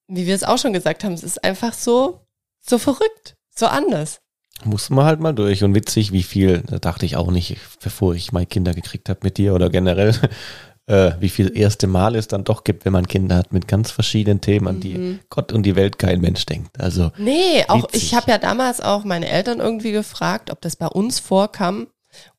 wie 0.07 0.25
wir 0.25 0.35
es 0.35 0.43
auch 0.43 0.57
schon 0.57 0.73
gesagt 0.73 1.03
haben, 1.03 1.13
es 1.13 1.23
ist 1.23 1.43
einfach 1.43 1.73
so, 1.73 2.21
so 2.59 2.77
verrückt, 2.77 3.35
so 3.53 3.67
anders. 3.67 4.21
Muss 4.63 4.89
man 4.89 5.05
halt 5.05 5.19
mal 5.19 5.33
durch. 5.33 5.63
Und 5.63 5.75
witzig, 5.75 6.11
wie 6.11 6.23
viel, 6.23 6.63
da 6.65 6.79
dachte 6.79 7.05
ich 7.05 7.15
auch 7.15 7.29
nicht, 7.29 7.57
bevor 7.83 8.15
ich 8.15 8.31
mal 8.31 8.45
Kinder 8.45 8.73
gekriegt 8.73 9.09
habe 9.09 9.19
mit 9.23 9.37
dir 9.37 9.53
oder 9.53 9.69
generell, 9.69 10.15
äh, 10.87 11.11
wie 11.19 11.29
viel 11.29 11.55
erste 11.55 11.85
Mal 11.85 12.15
es 12.15 12.27
dann 12.27 12.43
doch 12.43 12.63
gibt, 12.63 12.85
wenn 12.85 12.93
man 12.93 13.07
Kinder 13.07 13.35
hat 13.35 13.53
mit 13.53 13.67
ganz 13.67 13.91
verschiedenen 13.91 14.41
Themen, 14.41 14.67
an 14.67 14.79
die 14.79 15.19
Gott 15.29 15.51
und 15.51 15.63
die 15.63 15.75
Welt 15.75 15.99
kein 15.99 16.21
Mensch 16.21 16.45
denkt. 16.45 16.79
Also 16.79 17.11
Nee, 17.17 17.65
auch 17.67 17.83
Witzig. 17.83 18.03
ich 18.03 18.13
habe 18.15 18.31
ja 18.31 18.37
damals 18.37 18.81
auch 18.81 19.03
meine 19.03 19.29
Eltern 19.29 19.59
irgendwie 19.59 19.91
gefragt, 19.91 20.49
ob 20.49 20.61
das 20.61 20.75
bei 20.75 20.87
uns 20.87 21.19
vorkam. 21.19 21.87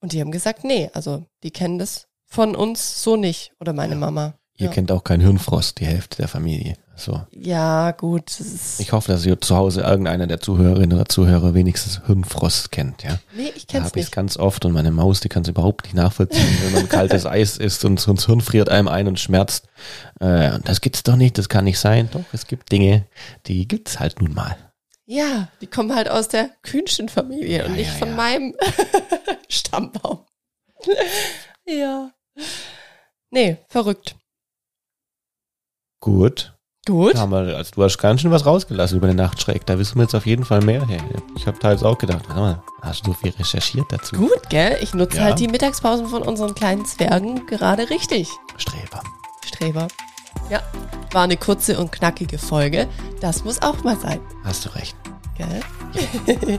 Und 0.00 0.12
die 0.12 0.20
haben 0.20 0.32
gesagt, 0.32 0.64
nee, 0.64 0.90
also 0.92 1.24
die 1.44 1.52
kennen 1.52 1.78
das 1.78 2.08
von 2.24 2.56
uns 2.56 3.02
so 3.02 3.16
nicht. 3.16 3.52
Oder 3.60 3.72
meine 3.72 3.94
Mama. 3.94 4.34
Ihr 4.58 4.66
ja. 4.66 4.72
kennt 4.72 4.92
auch 4.92 5.04
keinen 5.04 5.20
Hirnfrost, 5.20 5.80
die 5.80 5.86
Hälfte 5.86 6.18
der 6.18 6.28
Familie. 6.28 6.74
So. 6.96 7.22
ja, 7.30 7.92
gut. 7.92 8.32
Ich 8.78 8.90
hoffe, 8.90 9.12
dass 9.12 9.24
ihr 9.24 9.40
zu 9.40 9.54
Hause 9.54 9.82
irgendeiner 9.82 10.26
der 10.26 10.40
Zuhörerinnen 10.40 10.98
oder 10.98 11.08
Zuhörer 11.08 11.54
wenigstens 11.54 12.00
Hirnfrost 12.06 12.72
kennt, 12.72 13.04
ja. 13.04 13.20
nee, 13.36 13.52
ich 13.54 13.68
Da 13.68 13.74
kenn's 13.74 13.86
habe 13.90 14.00
ich 14.00 14.06
nicht. 14.06 14.12
ganz 14.12 14.36
oft 14.36 14.64
und 14.64 14.72
meine 14.72 14.90
Maus, 14.90 15.20
die 15.20 15.28
kann 15.28 15.42
es 15.42 15.48
überhaupt 15.48 15.84
nicht 15.84 15.94
nachvollziehen, 15.94 16.58
wenn 16.64 16.72
man 16.72 16.88
kaltes 16.88 17.24
Eis 17.26 17.56
isst 17.56 17.84
und 17.84 18.00
so 18.00 18.10
ein 18.10 18.18
Hirn 18.18 18.40
friert 18.40 18.68
einem 18.68 18.88
ein 18.88 19.06
und 19.06 19.20
schmerzt. 19.20 19.68
Äh, 20.18 20.54
und 20.54 20.68
das 20.68 20.80
gibt's 20.80 21.04
doch 21.04 21.14
nicht, 21.14 21.38
das 21.38 21.48
kann 21.48 21.64
nicht 21.64 21.78
sein. 21.78 22.08
Doch, 22.12 22.24
es 22.32 22.48
gibt 22.48 22.72
Dinge, 22.72 23.06
die 23.46 23.68
gibt's 23.68 24.00
halt 24.00 24.20
nun 24.20 24.34
mal. 24.34 24.56
Ja, 25.06 25.48
die 25.60 25.68
kommen 25.68 25.94
halt 25.94 26.10
aus 26.10 26.26
der 26.26 26.50
Kühnchen 26.62 27.08
Familie 27.08 27.64
und 27.64 27.70
Ja, 27.70 27.76
nicht 27.76 27.92
ja, 27.92 27.96
von 27.98 28.16
meinem 28.16 28.56
Stammbaum. 29.48 30.26
ja. 31.64 32.10
Nee, 33.30 33.58
verrückt. 33.68 34.16
Gut. 36.00 36.54
Gut. 36.86 37.14
Da 37.16 37.18
haben 37.20 37.32
wir, 37.32 37.56
also 37.56 37.70
du 37.74 37.82
hast 37.82 37.98
ganz 37.98 38.22
schön 38.22 38.30
was 38.30 38.46
rausgelassen 38.46 38.96
über 38.96 39.08
den 39.08 39.16
Nachtschreck. 39.16 39.66
Da 39.66 39.78
wissen 39.78 39.96
wir 39.96 40.04
jetzt 40.04 40.14
auf 40.14 40.24
jeden 40.24 40.44
Fall 40.44 40.62
mehr. 40.62 40.86
Hey, 40.86 40.98
ich 41.36 41.46
habe 41.46 41.58
teils 41.58 41.82
auch 41.82 41.98
gedacht, 41.98 42.22
warte 42.28 42.40
mal, 42.40 42.62
hast 42.80 43.06
du 43.06 43.10
so 43.10 43.18
viel 43.18 43.32
recherchiert 43.32 43.84
dazu? 43.90 44.16
Gut, 44.16 44.48
gell? 44.48 44.78
Ich 44.80 44.94
nutze 44.94 45.18
Ja. 45.18 45.24
halt 45.24 45.38
die 45.38 45.48
Mittagspausen 45.48 46.06
von 46.06 46.22
unseren 46.22 46.54
kleinen 46.54 46.86
Zwergen 46.86 47.44
gerade 47.46 47.90
richtig. 47.90 48.30
Streber. 48.56 49.02
Streber. 49.44 49.88
Ja, 50.48 50.62
war 51.12 51.24
eine 51.24 51.36
kurze 51.36 51.78
und 51.78 51.92
knackige 51.92 52.38
Folge. 52.38 52.88
Das 53.20 53.44
muss 53.44 53.60
auch 53.60 53.82
mal 53.84 53.98
sein, 53.98 54.20
Hast 54.44 54.64
du 54.64 54.74
recht. 54.74 54.96
gell? 55.36 55.60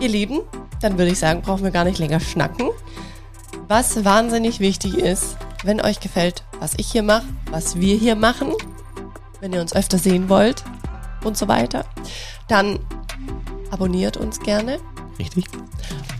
Ihr 0.00 0.08
Lieben, 0.08 0.40
dann 0.80 0.96
würde 0.96 1.10
ich 1.10 1.18
sagen, 1.18 1.42
brauchen 1.42 1.64
wir 1.64 1.70
gar 1.72 1.84
nicht 1.84 1.98
länger 1.98 2.20
schnacken. 2.20 2.70
Was 3.68 4.04
wahnsinnig 4.04 4.60
wichtig 4.60 4.94
ist, 4.96 5.36
wenn 5.64 5.80
euch 5.80 6.00
gefällt, 6.00 6.44
was 6.60 6.74
ich 6.76 6.90
hier 6.90 7.02
mache, 7.02 7.24
was 7.50 7.76
wir 7.80 7.96
hier 7.96 8.16
machen, 8.16 8.52
wenn 9.40 9.52
ihr 9.52 9.60
uns 9.60 9.74
öfter 9.74 9.98
sehen 9.98 10.28
wollt 10.28 10.64
und 11.24 11.36
so 11.36 11.48
weiter, 11.48 11.84
dann 12.48 12.78
abonniert 13.70 14.16
uns 14.16 14.40
gerne 14.40 14.78
Richtig? 15.18 15.46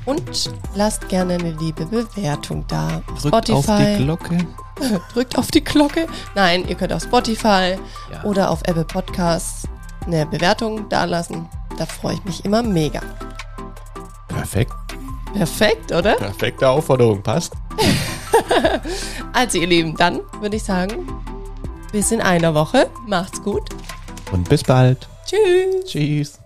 und 0.05 0.51
lasst 0.75 1.09
gerne 1.09 1.35
eine 1.35 1.53
liebe 1.53 1.87
Bewertung 1.87 2.65
da. 2.69 3.03
Drückt 3.21 3.51
auf 3.51 3.67
die 3.67 3.97
Glocke. 4.05 4.39
drückt 5.13 5.39
auf 5.39 5.51
die 5.51 5.63
Glocke. 5.65 6.07
Nein, 6.35 6.67
ihr 6.69 6.75
könnt 6.75 6.93
auf 6.93 7.03
Spotify 7.03 7.77
Ja. 8.13 8.25
oder 8.25 8.51
auf 8.51 8.61
Apple 8.65 8.85
Podcasts 8.85 9.67
eine 10.05 10.27
Bewertung 10.27 10.89
dalassen. 10.89 11.49
Da 11.79 11.87
freue 11.87 12.15
ich 12.15 12.25
mich 12.25 12.45
immer 12.45 12.63
mega. 12.63 13.01
Perfekt. 14.29 14.73
Perfekt, 15.35 15.93
oder? 15.93 16.15
Perfekte 16.15 16.69
Aufforderung. 16.69 17.23
Passt. 17.23 17.53
Also 19.37 19.59
ihr 19.59 19.67
Lieben, 19.67 19.95
dann 19.95 20.23
würde 20.41 20.57
ich 20.57 20.63
sagen, 20.63 21.07
bis 21.93 22.11
in 22.11 22.23
einer 22.23 22.55
Woche. 22.55 22.89
Macht's 23.07 23.43
gut. 23.43 23.69
Und 24.33 24.49
bis 24.49 24.65
bald. 24.65 25.07
Tschüss. 25.27 25.85
Tschüss. 25.85 26.39